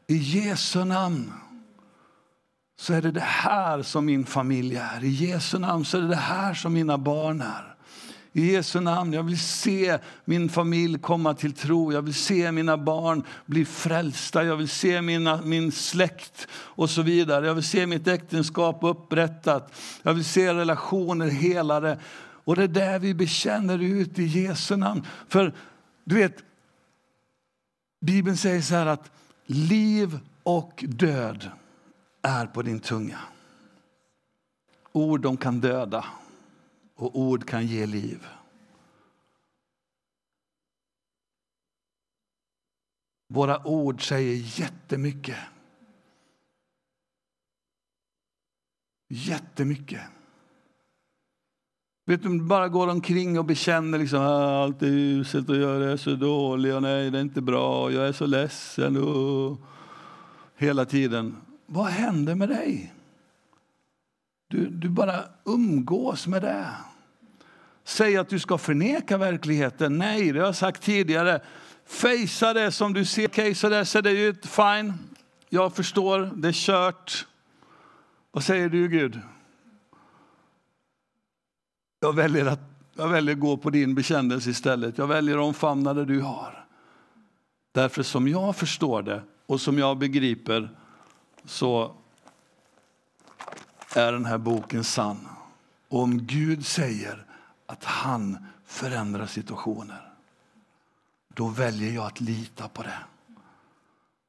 I 0.06 0.16
Jesu 0.16 0.84
namn 0.84 1.32
så 2.80 2.94
är 2.94 3.02
det 3.02 3.10
det 3.10 3.20
här 3.20 3.82
som 3.82 4.06
min 4.06 4.26
familj 4.26 4.76
är. 4.76 5.04
I 5.04 5.08
Jesu 5.08 5.58
namn 5.58 5.84
så 5.84 5.98
är 5.98 6.02
det 6.02 6.08
det 6.08 6.16
här 6.16 6.54
som 6.54 6.72
mina 6.72 6.98
barn 6.98 7.40
är. 7.40 7.74
I 8.32 8.52
Jesu 8.52 8.80
namn, 8.80 9.12
jag 9.12 9.22
vill 9.22 9.38
se 9.38 9.98
min 10.24 10.48
familj 10.48 10.98
komma 10.98 11.34
till 11.34 11.52
tro. 11.52 11.92
Jag 11.92 12.02
vill 12.02 12.14
se 12.14 12.52
mina 12.52 12.76
barn 12.78 13.24
bli 13.46 13.64
frälsta. 13.64 14.44
Jag 14.44 14.56
vill 14.56 14.68
se 14.68 15.02
mina, 15.02 15.42
min 15.42 15.72
släkt 15.72 16.48
och 16.52 16.90
så 16.90 17.02
vidare. 17.02 17.46
Jag 17.46 17.54
vill 17.54 17.64
se 17.64 17.86
mitt 17.86 18.08
äktenskap 18.08 18.78
upprättat. 18.82 19.72
Jag 20.02 20.14
vill 20.14 20.24
se 20.24 20.54
relationer 20.54 21.28
helade. 21.28 21.98
Och 22.44 22.56
det 22.56 22.62
är 22.62 22.68
där 22.68 22.98
vi 22.98 23.14
bekänner 23.14 23.82
ut 23.82 24.18
i 24.18 24.24
Jesu 24.24 24.76
namn. 24.76 25.06
För 25.28 25.54
du 26.04 26.14
vet, 26.14 26.36
Bibeln 28.00 28.36
säger 28.36 28.62
så 28.62 28.74
här 28.74 28.86
att 28.86 29.10
liv 29.46 30.18
och 30.42 30.84
död 30.88 31.50
är 32.22 32.46
på 32.46 32.62
din 32.62 32.80
tunga. 32.80 33.18
Ord 34.92 35.20
de 35.20 35.36
kan 35.36 35.60
döda 35.60 36.04
och 36.94 37.18
ord 37.18 37.48
kan 37.48 37.66
ge 37.66 37.86
liv. 37.86 38.26
Våra 43.28 43.66
ord 43.66 44.08
säger 44.08 44.60
jättemycket. 44.60 45.38
Jättemycket. 49.08 50.02
Vet 52.06 52.22
du, 52.22 52.28
om 52.28 52.38
du 52.38 52.44
bara 52.44 52.68
går 52.68 52.88
omkring 52.88 53.38
och 53.38 53.44
bekänner 53.44 53.98
liksom, 53.98 54.20
ah, 54.20 54.62
allt 54.62 54.82
är 54.82 54.86
uselt 54.86 55.48
och 55.48 55.56
jag 55.56 55.82
är 55.82 55.96
så 55.96 56.14
dålig 56.14 56.74
och 56.74 56.82
nej, 56.82 57.10
det 57.10 57.18
är 57.18 57.22
inte 57.22 57.40
bra 57.40 57.84
och 57.84 57.92
jag 57.92 58.08
är 58.08 58.12
så 58.12 58.26
ledsen 58.26 58.96
och 58.96 59.60
hela 60.56 60.84
tiden. 60.84 61.36
Vad 61.72 61.86
händer 61.86 62.34
med 62.34 62.48
dig? 62.48 62.92
Du, 64.48 64.68
du 64.68 64.88
bara 64.88 65.24
umgås 65.44 66.26
med 66.26 66.42
det. 66.42 66.66
Säg 67.84 68.16
att 68.16 68.28
du 68.28 68.38
ska 68.38 68.58
förneka 68.58 69.18
verkligheten. 69.18 69.98
Nej, 69.98 70.32
det 70.32 70.38
har 70.38 70.46
jag 70.46 70.56
sagt 70.56 70.82
tidigare. 70.82 71.40
Fejsa 71.86 72.52
det 72.52 72.72
som 72.72 72.92
du 72.92 73.04
ser. 73.04 73.28
Okej, 73.28 73.42
okay, 73.42 73.54
så 73.54 73.68
där 73.68 73.84
ser 73.84 74.02
det 74.02 74.10
ut. 74.10 74.46
Fine. 74.46 74.92
Jag 75.48 75.74
förstår. 75.74 76.30
Det 76.34 76.48
är 76.48 76.52
kört. 76.52 77.26
Vad 78.32 78.44
säger 78.44 78.68
du, 78.68 78.88
Gud? 78.88 79.20
Jag 82.00 82.14
väljer 82.14 82.46
att 82.46 82.60
jag 82.94 83.08
väljer 83.08 83.34
att 83.34 83.40
gå 83.40 83.56
på 83.56 83.70
din 83.70 83.94
bekännelse 83.94 84.50
istället. 84.50 84.98
Jag 84.98 85.06
väljer 85.06 85.38
att 85.38 85.44
omfamna 85.44 85.94
det 85.94 86.04
du 86.04 86.20
har. 86.20 86.66
Därför 87.72 88.02
som 88.02 88.28
jag 88.28 88.56
förstår 88.56 89.02
det 89.02 89.22
och 89.46 89.60
som 89.60 89.78
jag 89.78 89.98
begriper 89.98 90.76
så 91.44 91.94
är 93.94 94.12
den 94.12 94.24
här 94.24 94.38
boken 94.38 94.84
sann. 94.84 95.28
Och 95.88 96.02
om 96.02 96.26
Gud 96.26 96.66
säger 96.66 97.24
att 97.66 97.84
han 97.84 98.46
förändrar 98.66 99.26
situationer, 99.26 100.12
då 101.34 101.48
väljer 101.48 101.92
jag 101.92 102.06
att 102.06 102.20
lita 102.20 102.68
på 102.68 102.82
det. 102.82 102.98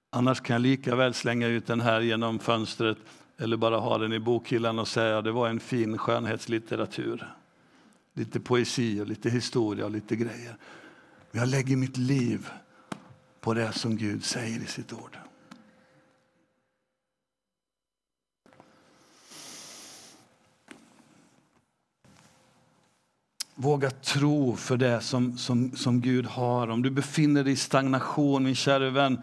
Annars 0.10 0.41
kan 0.41 0.54
jag 0.54 0.62
lika 0.62 0.95
väl 0.95 1.13
slänga 1.13 1.47
ut 1.47 1.67
den 1.67 1.82
här 1.82 2.02
genom 2.02 2.39
fönstret 2.39 2.97
eller 3.38 3.58
bara 3.58 3.78
ha 3.78 3.97
den 3.97 4.13
i 4.13 4.19
bokhyllan 4.19 4.80
och 4.80 4.88
säga 4.88 5.17
att 5.17 5.24
det 5.24 5.32
var 5.32 5.50
en 5.50 5.60
fin 5.60 5.97
skönhetslitteratur. 5.97 7.34
Lite 8.13 8.39
poesi 8.39 9.02
och 9.02 9.08
lite 9.08 9.30
historia 9.30 9.86
och 9.86 9.91
lite 9.91 10.15
grejer. 10.15 10.56
Men 11.32 11.39
jag 11.39 11.50
lägger 11.50 11.76
mitt 11.76 11.97
liv 11.97 12.50
på 13.39 13.54
det 13.54 13.71
som 13.71 13.97
Gud 13.97 14.26
säger 14.26 14.60
i 14.60 14.65
sitt 14.65 14.93
ord. 14.93 15.17
Våga 23.55 23.89
tro 23.89 24.55
för 24.55 24.77
det 24.77 25.01
som, 25.01 25.37
som, 25.37 25.71
som 25.75 26.01
Gud 26.01 26.25
har. 26.25 26.67
Om 26.67 26.81
du 26.81 26.89
befinner 26.89 27.43
dig 27.43 27.53
i 27.53 27.55
stagnation, 27.55 28.43
min 28.43 28.55
kära 28.55 28.89
vän, 28.89 29.21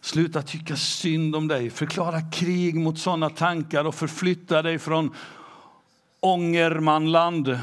sluta 0.00 0.42
tycka 0.42 0.76
synd 0.76 1.36
om 1.36 1.48
dig. 1.48 1.70
Förklara 1.70 2.20
krig 2.20 2.74
mot 2.74 2.98
sådana 2.98 3.30
tankar 3.30 3.84
och 3.84 3.94
förflytta 3.94 4.62
dig 4.62 4.78
från 4.78 5.14
Ångermanland 6.20 7.58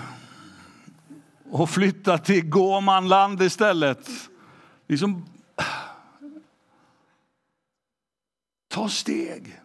och 1.52 1.70
flytta 1.70 2.18
till 2.18 2.50
Gåmanland 2.50 3.42
istället. 3.42 4.10
Liksom, 4.88 5.26
ta 8.68 8.90
steg. 8.90 9.60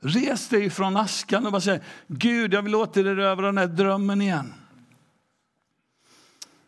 Res 0.00 0.48
dig 0.48 0.70
från 0.70 0.96
askan 0.96 1.46
och 1.46 1.52
bara 1.52 1.60
säg 1.60 1.80
Gud, 2.06 2.54
jag 2.54 2.62
vill 2.62 2.74
återerövra 2.74 3.46
den 3.46 3.58
här 3.58 3.66
drömmen 3.66 4.22
igen. 4.22 4.54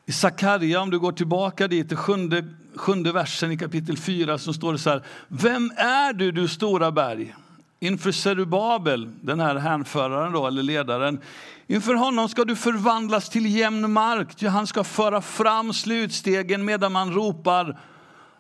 I 0.09 0.13
Sakarja, 0.13 0.81
om 0.81 0.91
du 0.91 0.99
går 0.99 1.13
tillbaka 1.13 1.69
dit, 1.69 1.89
till 1.89 1.97
sjunde, 1.97 2.45
sjunde 2.77 3.13
versen 3.13 3.53
i 3.53 3.57
kapitel 3.59 3.97
4, 3.97 4.39
så 4.39 4.53
står 4.53 4.73
det 4.73 4.79
så 4.79 4.91
här. 4.91 5.03
Vem 5.29 5.71
är 5.77 6.13
du, 6.13 6.33
du 6.33 6.49
stora 6.49 6.93
berg? 6.93 7.35
Inför 7.81 8.13
Serubabel, 8.13 9.11
den 9.21 9.41
här 9.41 9.55
hänföraren 9.55 10.33
då, 10.33 10.47
eller 10.47 10.63
ledaren. 10.63 11.21
Inför 11.67 11.95
honom 11.95 12.29
ska 12.29 12.45
du 12.45 12.57
förvandlas 12.57 13.29
till 13.29 13.57
jämn 13.57 13.93
mark, 13.93 14.43
han 14.43 14.67
ska 14.67 14.85
föra 14.85 15.21
fram 15.21 15.73
slutstegen 15.73 16.65
medan 16.65 16.93
man 16.93 17.13
ropar 17.13 17.79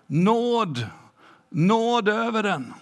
nåd, 0.07 0.87
nåd 1.50 2.09
över 2.09 2.42
den. 2.42 2.74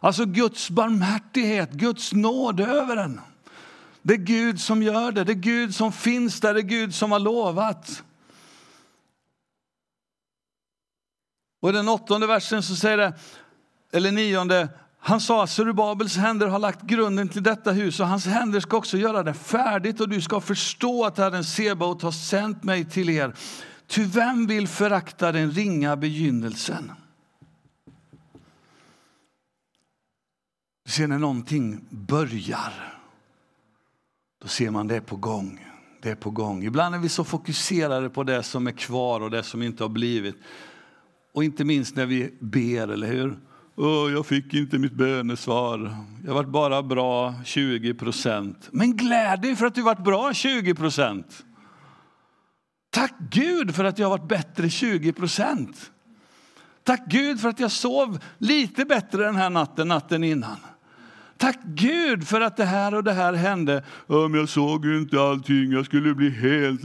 Alltså 0.00 0.24
Guds 0.24 0.70
barmhärtighet, 0.70 1.72
Guds 1.72 2.12
nåd 2.12 2.60
över 2.60 2.96
den. 2.96 3.20
Det 4.08 4.14
är 4.14 4.18
Gud 4.18 4.60
som 4.60 4.82
gör 4.82 5.12
det, 5.12 5.24
det 5.24 5.32
är 5.32 5.34
Gud 5.34 5.74
som 5.74 5.92
finns 5.92 6.40
där, 6.40 6.54
det 6.54 6.60
är 6.60 6.62
Gud 6.62 6.94
som 6.94 7.12
har 7.12 7.18
lovat. 7.18 8.02
Och 11.60 11.68
i 11.68 11.72
den 11.72 11.88
åttonde 11.88 12.26
versen 12.26 12.62
så 12.62 12.76
säger 12.76 12.96
det, 12.96 13.14
eller 13.92 14.12
nionde, 14.12 14.68
han 14.98 15.20
sa 15.20 15.44
att 15.44 15.50
Zerubabels 15.50 16.16
händer 16.16 16.46
har 16.46 16.58
lagt 16.58 16.82
grunden 16.82 17.28
till 17.28 17.42
detta 17.42 17.72
hus 17.72 18.00
och 18.00 18.06
hans 18.06 18.26
händer 18.26 18.60
ska 18.60 18.76
också 18.76 18.96
göra 18.96 19.22
det 19.22 19.34
färdigt 19.34 20.00
och 20.00 20.08
du 20.08 20.20
ska 20.20 20.40
förstå 20.40 21.04
att 21.04 21.18
Herren 21.18 21.44
Sebaot 21.44 22.02
har 22.02 22.12
sänt 22.12 22.64
mig 22.64 22.84
till 22.84 23.10
er. 23.10 23.34
Ty 23.86 24.04
vem 24.04 24.46
vill 24.46 24.68
förakta 24.68 25.32
den 25.32 25.50
ringa 25.50 25.96
begynnelsen? 25.96 26.92
Du 30.84 30.90
ser 30.90 31.06
när 31.06 31.18
någonting 31.18 31.80
börjar 31.90 32.97
då 34.42 34.48
ser 34.48 34.70
man 34.70 34.88
det 34.88 34.96
är 34.96 35.00
på 35.00 35.16
gång. 35.16 35.66
Det 36.02 36.10
är 36.10 36.14
på 36.14 36.30
gång. 36.30 36.64
Ibland 36.64 36.94
är 36.94 36.98
vi 36.98 37.08
så 37.08 37.24
fokuserade 37.24 38.10
på 38.10 38.22
det 38.22 38.42
som 38.42 38.66
är 38.66 38.72
kvar 38.72 39.20
och 39.20 39.30
det 39.30 39.42
som 39.42 39.62
inte 39.62 39.84
har 39.84 39.88
blivit. 39.88 40.36
Och 41.34 41.44
inte 41.44 41.64
minst 41.64 41.96
när 41.96 42.06
vi 42.06 42.34
ber, 42.40 42.88
eller 42.88 43.06
hur? 43.06 43.38
oh, 43.78 44.12
jag 44.12 44.26
fick 44.26 44.54
inte 44.54 44.78
mitt 44.78 44.92
bönesvar. 44.92 45.96
Jag 46.26 46.34
varit 46.34 46.48
bara 46.48 46.82
bra 46.82 47.34
20 47.44 47.94
procent. 47.94 48.68
Men 48.72 48.96
gläd 48.96 49.40
dig 49.42 49.56
för 49.56 49.66
att 49.66 49.74
du 49.74 49.82
varit 49.82 50.04
bra 50.04 50.34
20 50.34 50.74
procent. 50.74 51.44
Tack 52.90 53.14
Gud 53.30 53.74
för 53.74 53.84
att 53.84 53.98
jag 53.98 54.10
varit 54.10 54.28
bättre 54.28 54.70
20 54.70 55.12
procent. 55.12 55.90
Tack 56.84 57.06
Gud 57.06 57.40
för 57.40 57.48
att 57.48 57.60
jag 57.60 57.70
sov 57.70 58.18
lite 58.38 58.84
bättre 58.84 59.24
den 59.24 59.36
här 59.36 59.50
natten, 59.50 59.88
natten 59.88 60.24
innan. 60.24 60.56
Tack 61.38 61.58
Gud 61.64 62.28
för 62.28 62.40
att 62.40 62.56
det 62.56 62.64
här 62.64 62.94
och 62.94 63.04
det 63.04 63.12
här 63.12 63.32
hände. 63.32 63.84
Ja, 64.06 64.28
men 64.28 64.40
jag 64.40 64.48
såg 64.48 64.84
ju 64.84 64.98
inte 64.98 65.20
allting, 65.20 65.72
jag 65.72 65.86
skulle 65.86 66.14
bli 66.14 66.30
helt... 66.30 66.80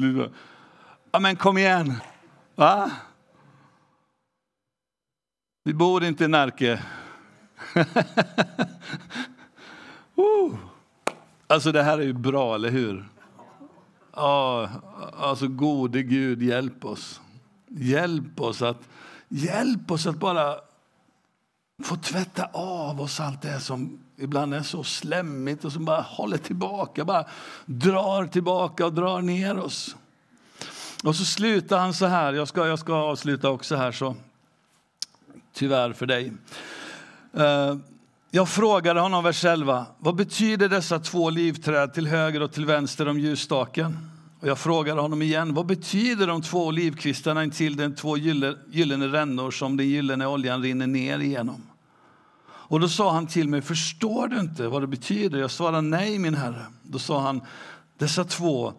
Ja, 1.12 1.20
men 1.20 1.36
kom 1.36 1.58
igen. 1.58 1.94
Va? 2.56 2.92
Vi 5.64 5.74
bor 5.74 6.04
inte 6.04 6.24
i 6.26 6.28
Närke. 6.28 6.84
uh. 10.18 10.56
Alltså 11.48 11.72
det 11.72 11.84
här 11.84 11.98
är 11.98 12.04
ju 12.04 12.14
bra, 12.14 12.56
eller 12.56 12.70
hur? 12.70 13.10
Ja, 14.16 14.70
alltså 15.18 15.48
gode 15.48 16.04
Gud, 16.04 16.44
hjälp 16.44 16.86
oss. 16.86 17.22
Hjälp 17.68 18.42
oss 18.42 18.62
att, 18.62 18.90
hjälp 19.28 19.92
oss 19.92 20.08
att 20.08 20.20
bara 20.20 20.56
få 21.84 21.96
tvätta 21.96 22.46
av 22.54 23.02
oss 23.02 23.20
allt 23.20 23.42
det 23.42 23.60
som 23.60 24.03
ibland 24.18 24.54
är 24.54 24.62
så 24.62 24.84
slemmigt 24.84 25.66
och 25.66 25.72
som 25.72 25.86
bara 25.86 26.02
håller 26.02 26.38
tillbaka, 26.38 27.06
bara 27.06 27.26
drar 27.66 28.26
tillbaka 28.26 28.86
och 28.86 28.94
drar 28.94 29.22
ner 29.22 29.60
oss. 29.60 29.96
Och 31.04 31.16
så 31.16 31.26
slutar 31.26 31.80
han 31.80 31.94
så 31.94 32.06
här, 32.06 32.34
jag 32.34 32.48
ska, 32.48 32.68
jag 32.68 32.80
ska 32.80 32.94
avsluta 32.96 33.50
också 33.50 33.76
här 33.76 33.92
så 33.92 34.16
tyvärr 35.54 35.94
för 35.94 36.06
dig. 36.06 36.34
Eh, 37.34 37.76
jag 38.32 38.50
frågade 38.50 39.00
honom, 39.00 39.24
vers 39.24 39.46
11, 39.46 39.86
vad 40.00 40.16
betyder 40.16 40.70
dessa 40.70 41.00
två 41.00 41.30
livträd 41.30 41.94
till 41.94 42.08
höger 42.08 42.42
och 42.42 42.52
till 42.52 42.66
vänster 42.66 43.08
om 43.08 43.20
ljusstaken? 43.20 44.10
Och 44.40 44.48
jag 44.48 44.60
frågade 44.60 45.02
honom 45.02 45.22
igen, 45.22 45.54
vad 45.54 45.66
betyder 45.66 46.28
de 46.28 46.42
två 46.42 46.68
olivkvistarna 46.68 47.44
intill 47.44 47.76
den 47.76 47.96
två 47.96 48.18
gyllene 48.18 49.08
rännor 49.08 49.52
som 49.52 49.78
den 49.78 49.88
gyllene 49.88 50.28
oljan 50.28 50.62
rinner 50.62 50.88
ner 50.88 51.20
igenom? 51.20 51.62
Och 52.66 52.80
då 52.80 52.90
sa 52.90 53.12
han 53.14 53.28
till 53.28 53.50
mig, 53.50 53.62
förstår 53.62 54.28
du 54.28 54.40
inte 54.40 54.68
vad 54.68 54.82
det 54.82 54.88
betyder? 54.88 55.40
Jag 55.40 55.52
svarade 55.52 55.82
nej 55.82 56.20
min 56.20 56.36
herre. 56.36 56.66
Då 56.84 57.00
sa 57.00 57.20
han, 57.20 57.42
dessa 57.98 58.24
två 58.24 58.74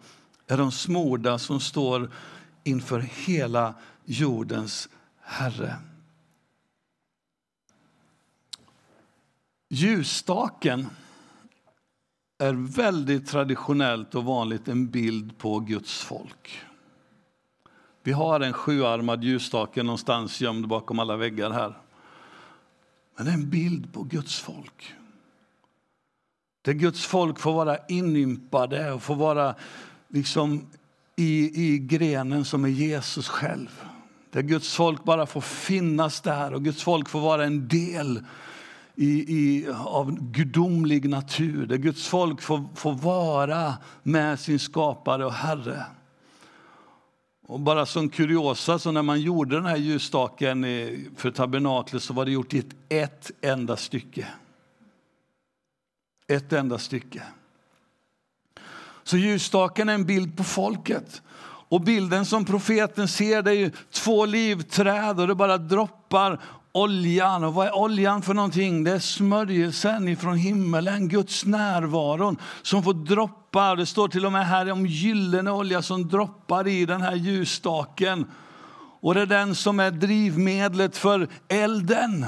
är 0.47 0.57
de 0.57 0.71
smorda 0.71 1.39
som 1.39 1.59
står 1.59 2.11
inför 2.63 2.99
hela 2.99 3.73
jordens 4.05 4.89
herre. 5.21 5.75
Ljusstaken 9.69 10.87
är 12.37 12.53
väldigt 12.53 13.27
traditionellt 13.27 14.15
och 14.15 14.23
vanligt 14.23 14.67
en 14.67 14.87
bild 14.89 15.37
på 15.37 15.59
Guds 15.59 16.03
folk. 16.03 16.61
Vi 18.03 18.11
har 18.11 18.39
en 18.39 18.53
sjuarmad 18.53 19.23
ljusstake 19.23 19.83
någonstans 19.83 20.41
gömd 20.41 20.67
bakom 20.67 20.99
alla 20.99 21.17
väggar 21.17 21.51
här. 21.51 21.77
Men 23.15 23.25
det 23.25 23.31
är 23.31 23.35
en 23.35 23.49
bild 23.49 23.93
på 23.93 24.03
Guds 24.03 24.39
folk. 24.39 24.93
Där 26.61 26.73
Guds 26.73 27.05
folk 27.05 27.39
får 27.39 27.53
vara 27.53 27.77
inympade 27.87 28.91
och 28.91 29.03
får 29.03 29.15
vara 29.15 29.55
liksom 30.09 30.67
i, 31.15 31.65
i 31.65 31.79
grenen 31.79 32.45
som 32.45 32.65
är 32.65 32.69
Jesus 32.69 33.27
själv. 33.27 33.83
Där 34.31 34.41
Guds 34.41 34.73
folk 34.73 35.03
bara 35.03 35.25
får 35.25 35.41
finnas 35.41 36.21
där 36.21 36.53
och 36.53 36.63
Guds 36.63 36.83
folk 36.83 37.09
får 37.09 37.19
vara 37.19 37.45
en 37.45 37.67
del 37.67 38.23
i, 38.95 39.35
i, 39.37 39.67
av 39.85 40.31
gudomlig 40.31 41.09
natur. 41.09 41.65
Där 41.65 41.77
Guds 41.77 42.07
folk 42.07 42.41
får, 42.41 42.63
får 42.75 42.93
vara 42.93 43.73
med 44.03 44.39
sin 44.39 44.59
skapare 44.59 45.25
och 45.25 45.33
Herre. 45.33 45.85
Och 47.47 47.59
bara 47.59 47.85
som 47.85 48.09
kuriosa, 48.09 48.79
så 48.79 48.91
när 48.91 49.01
man 49.01 49.21
gjorde 49.21 49.55
den 49.55 49.65
här 49.65 49.77
ljusstaken 49.77 50.65
för 51.15 51.31
tabernaklet 51.31 52.03
så 52.03 52.13
var 52.13 52.25
det 52.25 52.31
gjort 52.31 52.53
i 52.53 52.59
ett, 52.59 52.75
ett 52.89 53.31
enda 53.41 53.77
stycke. 53.77 54.27
Ett 56.27 56.53
enda 56.53 56.77
stycke. 56.77 57.23
Så 59.03 59.17
ljusstaken 59.17 59.89
är 59.89 59.93
en 59.93 60.05
bild 60.05 60.37
på 60.37 60.43
folket. 60.43 61.21
Och 61.67 61.81
bilden 61.81 62.25
som 62.25 62.45
profeten 62.45 63.07
ser 63.07 63.41
det 63.41 63.55
är 63.55 63.71
två 63.91 64.25
livträd 64.25 65.19
och 65.19 65.27
det 65.27 65.35
bara 65.35 65.57
droppar 65.57 66.41
oljan. 66.75 67.43
Och 67.43 67.53
vad 67.53 67.67
är 67.67 67.75
oljan 67.75 68.21
för 68.21 68.33
någonting? 68.33 68.83
Det 68.83 68.91
är 68.91 68.99
smörjelsen 68.99 70.07
ifrån 70.07 70.37
himmelen, 70.37 71.07
Guds 71.07 71.45
närvaron 71.45 72.37
som 72.61 72.83
får 72.83 72.93
droppa. 72.93 73.75
Det 73.75 73.85
står 73.85 74.07
till 74.07 74.25
och 74.25 74.31
med 74.31 74.47
här 74.47 74.71
om 74.71 74.85
gyllene 74.85 75.51
olja 75.51 75.81
som 75.81 76.07
droppar 76.07 76.67
i 76.67 76.85
den 76.85 77.01
här 77.01 77.15
ljusstaken. 77.15 78.31
Och 79.01 79.13
det 79.13 79.21
är 79.21 79.25
den 79.25 79.55
som 79.55 79.79
är 79.79 79.91
drivmedlet 79.91 80.97
för 80.97 81.27
elden. 81.47 82.25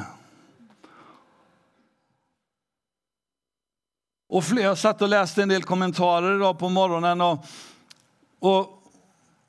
Och 4.30 4.44
flera 4.44 4.76
satt 4.76 5.02
och 5.02 5.10
läste 5.10 5.44
en 5.44 5.50
del 5.50 5.64
kommentarer 5.64 6.36
idag 6.36 6.60
på 6.60 6.70
morgonen. 6.70 7.22
Och, 7.22 7.46
och 8.40 8.77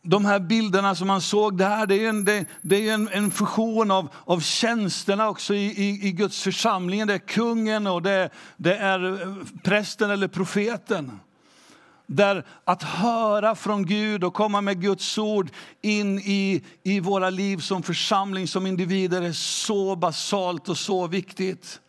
de 0.03 0.25
här 0.25 0.41
bilderna 0.41 0.95
som 0.95 1.07
man 1.07 1.21
såg 1.21 1.59
där, 1.59 1.87
det 1.87 2.05
är 2.05 2.09
en, 2.09 2.25
det, 2.25 2.47
det 2.63 2.89
är 2.89 2.95
en, 2.95 3.09
en 3.09 3.31
fusion 3.31 3.91
av, 3.91 4.09
av 4.25 4.41
tjänsterna 4.41 5.29
också 5.29 5.55
i, 5.55 5.67
i, 5.67 6.09
i 6.09 6.13
Guds 6.13 6.43
församling. 6.43 7.07
Det 7.07 7.15
är 7.15 7.19
kungen 7.19 7.87
och 7.87 8.03
det, 8.03 8.31
det 8.57 8.77
är 8.77 9.23
eh, 9.23 9.35
prästen 9.63 10.11
eller 10.11 10.29
profeten. 10.29 11.21
Där 12.07 12.47
att 12.65 12.83
höra 12.83 13.55
från 13.55 13.87
Gud 13.87 14.25
och 14.25 14.35
komma 14.35 14.61
med 14.61 14.83
Guds 14.83 15.19
ord 15.19 15.51
in 15.83 16.19
i, 16.19 16.65
i 16.83 17.01
våra 17.01 17.31
liv 17.31 17.57
som 17.59 17.83
församling, 17.83 18.47
som 18.47 18.67
individer 18.67 19.23
är 19.23 19.33
så 19.33 19.97
basalt 19.97 20.69
och 20.69 20.79
så 20.79 21.07
viktigt. 21.07 21.81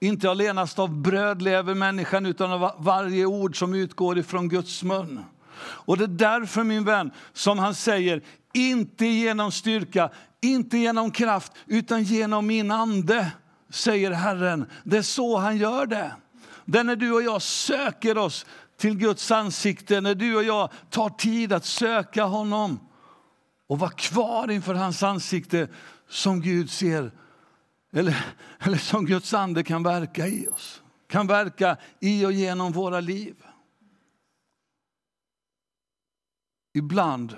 Inte 0.00 0.30
allenast 0.30 0.78
av 0.78 1.00
bröd 1.00 1.42
lever 1.42 1.74
människan 1.74 2.26
utan 2.26 2.52
av 2.52 2.72
varje 2.78 3.26
ord 3.26 3.58
som 3.58 3.74
utgår 3.74 4.18
ifrån 4.18 4.48
Guds 4.48 4.82
mun. 4.82 5.24
Och 5.60 5.98
det 5.98 6.04
är 6.04 6.08
därför 6.08 6.64
min 6.64 6.84
vän 6.84 7.10
som 7.32 7.58
han 7.58 7.74
säger, 7.74 8.22
inte 8.54 9.06
genom 9.06 9.52
styrka, 9.52 10.10
inte 10.40 10.78
genom 10.78 11.10
kraft, 11.10 11.52
utan 11.66 12.02
genom 12.02 12.46
min 12.46 12.70
ande, 12.70 13.32
säger 13.70 14.10
Herren. 14.10 14.66
Det 14.84 14.98
är 14.98 15.02
så 15.02 15.36
han 15.36 15.56
gör 15.56 15.86
det. 15.86 16.12
Det 16.64 16.78
är 16.78 16.84
när 16.84 16.96
du 16.96 17.12
och 17.12 17.22
jag 17.22 17.42
söker 17.42 18.18
oss 18.18 18.46
till 18.76 18.98
Guds 18.98 19.30
ansikte, 19.30 20.00
när 20.00 20.14
du 20.14 20.36
och 20.36 20.44
jag 20.44 20.70
tar 20.90 21.08
tid 21.08 21.52
att 21.52 21.64
söka 21.64 22.24
honom 22.24 22.80
och 23.68 23.78
vara 23.78 23.90
kvar 23.90 24.50
inför 24.50 24.74
hans 24.74 25.02
ansikte 25.02 25.68
som 26.08 26.40
Gud 26.40 26.70
ser, 26.70 27.10
eller, 27.92 28.26
eller 28.58 28.76
som 28.76 29.06
Guds 29.06 29.34
ande 29.34 29.62
kan 29.62 29.82
verka 29.82 30.26
i 30.26 30.48
oss, 30.48 30.82
kan 31.08 31.26
verka 31.26 31.76
i 32.00 32.26
och 32.26 32.32
genom 32.32 32.72
våra 32.72 33.00
liv. 33.00 33.34
Ibland 36.72 37.36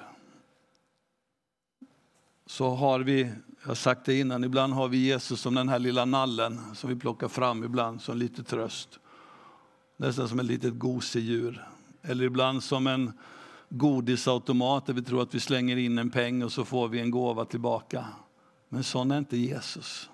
så 2.46 2.74
har 2.74 3.00
vi, 3.00 3.20
jag 3.60 3.68
har 3.68 3.74
sagt 3.74 4.04
det 4.04 4.18
innan, 4.18 4.44
ibland 4.44 4.72
har 4.72 4.88
vi 4.88 4.96
Jesus 4.96 5.40
som 5.40 5.54
den 5.54 5.68
här 5.68 5.78
lilla 5.78 6.04
nallen 6.04 6.74
som 6.74 6.90
vi 6.90 6.96
plockar 6.96 7.28
fram 7.28 7.64
ibland 7.64 8.02
som 8.02 8.16
lite 8.16 8.42
tröst. 8.42 8.98
Nästan 9.96 10.28
som 10.28 10.40
ett 10.40 10.46
litet 10.46 10.78
gosedjur. 10.78 11.68
Eller 12.02 12.24
ibland 12.24 12.62
som 12.62 12.86
en 12.86 13.12
godisautomat 13.68 14.86
där 14.86 14.94
vi 14.94 15.02
tror 15.02 15.22
att 15.22 15.34
vi 15.34 15.40
slänger 15.40 15.76
in 15.76 15.98
en 15.98 16.10
peng 16.10 16.42
och 16.42 16.52
så 16.52 16.64
får 16.64 16.88
vi 16.88 17.00
en 17.00 17.10
gåva 17.10 17.44
tillbaka. 17.44 18.06
Men 18.68 18.84
sån 18.84 19.10
är 19.10 19.18
inte 19.18 19.36
Jesus. 19.36 20.10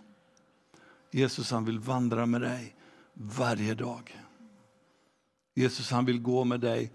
Jesus 1.11 1.51
han 1.51 1.65
vill 1.65 1.79
vandra 1.79 2.27
med 2.27 2.41
dig 2.41 2.77
varje 3.13 3.75
dag. 3.75 4.21
Jesus 5.55 5.91
han 5.91 6.05
vill 6.05 6.21
gå 6.21 6.45
med 6.45 6.61
dig 6.61 6.93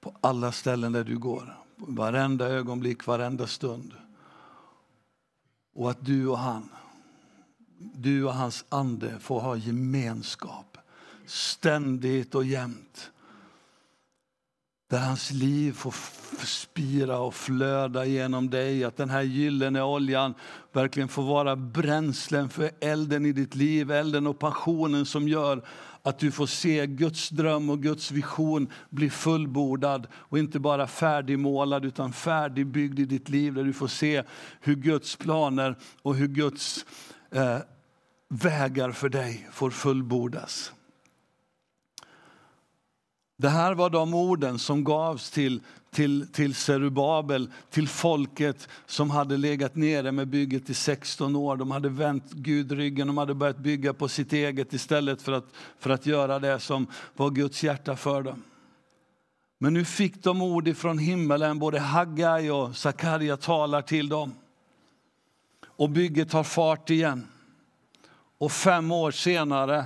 på 0.00 0.14
alla 0.20 0.52
ställen 0.52 0.92
där 0.92 1.04
du 1.04 1.18
går. 1.18 1.56
Varenda 1.76 2.48
ögonblick, 2.48 3.06
varenda 3.06 3.46
stund. 3.46 3.94
Och 5.74 5.90
att 5.90 6.06
du 6.06 6.28
och 6.28 6.38
han, 6.38 6.68
du 7.78 8.24
och 8.24 8.34
hans 8.34 8.64
ande 8.68 9.18
får 9.20 9.40
ha 9.40 9.56
gemenskap 9.56 10.78
ständigt 11.30 12.34
och 12.34 12.44
jämt. 12.44 13.10
Där 14.90 14.98
hans 14.98 15.30
liv 15.30 15.72
får 15.72 15.94
spira 16.46 17.18
och 17.18 17.34
flöda 17.34 18.04
genom 18.04 18.50
dig. 18.50 18.84
Att 18.84 18.96
den 18.96 19.10
här 19.10 19.22
gyllene 19.22 19.82
oljan 19.82 20.34
verkligen 20.72 21.08
får 21.08 21.22
vara 21.22 21.56
bränslen 21.56 22.48
för 22.48 22.70
elden 22.80 23.26
i 23.26 23.32
ditt 23.32 23.54
liv. 23.54 23.90
Elden 23.90 24.26
och 24.26 24.38
passionen 24.38 25.06
som 25.06 25.28
gör 25.28 25.62
att 26.02 26.18
du 26.18 26.30
får 26.30 26.46
se 26.46 26.86
Guds 26.86 27.28
dröm 27.28 27.70
och 27.70 27.82
Guds 27.82 28.10
vision 28.10 28.72
bli 28.90 29.10
fullbordad 29.10 30.06
och 30.14 30.38
inte 30.38 30.60
bara 30.60 30.86
färdigmålad 30.86 31.84
utan 31.84 32.12
färdigbyggd 32.12 32.98
i 32.98 33.04
ditt 33.04 33.28
liv 33.28 33.54
där 33.54 33.64
du 33.64 33.72
får 33.72 33.88
se 33.88 34.22
hur 34.60 34.74
Guds 34.74 35.16
planer 35.16 35.76
och 36.02 36.14
hur 36.14 36.28
Guds 36.28 36.86
eh, 37.30 37.58
vägar 38.28 38.90
för 38.90 39.08
dig 39.08 39.48
får 39.52 39.70
fullbordas. 39.70 40.72
Det 43.36 43.48
här 43.48 43.74
var 43.74 43.90
de 43.90 44.14
orden 44.14 44.58
som 44.58 44.84
gavs 44.84 45.30
till, 45.30 45.62
till, 45.90 46.32
till 46.32 46.54
Serubabel, 46.54 47.50
till 47.70 47.88
folket 47.88 48.68
som 48.86 49.10
hade 49.10 49.36
legat 49.36 49.76
nere 49.76 50.12
med 50.12 50.28
bygget 50.28 50.70
i 50.70 50.74
16 50.74 51.36
år. 51.36 51.56
De 51.56 51.70
hade 51.70 51.88
vänt 51.88 52.32
Gud 52.32 52.72
ryggen, 52.72 53.06
de 53.06 53.18
hade 53.18 53.34
börjat 53.34 53.58
bygga 53.58 53.94
på 53.94 54.08
sitt 54.08 54.32
eget 54.32 54.72
istället 54.72 55.22
för 55.22 55.32
att, 55.32 55.46
för 55.78 55.90
att 55.90 56.06
göra 56.06 56.38
det 56.38 56.60
som 56.60 56.86
var 57.16 57.30
Guds 57.30 57.64
hjärta 57.64 57.96
för 57.96 58.22
dem. 58.22 58.42
Men 59.58 59.72
nu 59.74 59.84
fick 59.84 60.22
de 60.22 60.42
ord 60.42 60.68
ifrån 60.68 60.98
himmelen, 60.98 61.58
både 61.58 61.80
Haggai 61.80 62.50
och 62.50 62.76
Sakarja 62.76 63.36
talar 63.36 63.82
till 63.82 64.08
dem. 64.08 64.34
Och 65.66 65.90
bygget 65.90 66.30
tar 66.30 66.44
fart 66.44 66.90
igen. 66.90 67.26
Och 68.38 68.52
fem 68.52 68.92
år 68.92 69.10
senare 69.10 69.84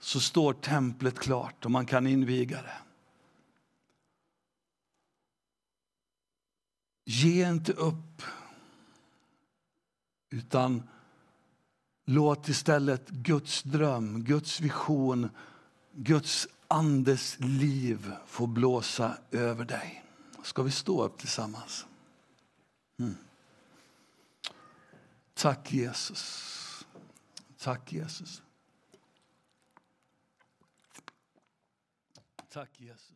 så 0.00 0.20
står 0.20 0.52
templet 0.52 1.18
klart 1.18 1.64
och 1.64 1.70
man 1.70 1.86
kan 1.86 2.06
inviga 2.06 2.56
det. 2.56 2.91
Ge 7.04 7.48
inte 7.48 7.72
upp, 7.72 8.22
utan 10.30 10.88
låt 12.04 12.48
istället 12.48 13.08
Guds 13.08 13.62
dröm, 13.62 14.24
Guds 14.24 14.60
vision, 14.60 15.28
Guds 15.92 16.48
andes 16.68 17.36
liv 17.40 18.12
få 18.26 18.46
blåsa 18.46 19.18
över 19.30 19.64
dig. 19.64 20.04
Ska 20.42 20.62
vi 20.62 20.70
stå 20.70 21.04
upp 21.04 21.18
tillsammans? 21.18 21.86
Mm. 22.98 23.16
Tack 25.34 25.72
Jesus. 25.72 26.86
Tack 27.58 27.92
Jesus. 27.92 28.42
Tack 32.48 32.80
Jesus. 32.80 33.11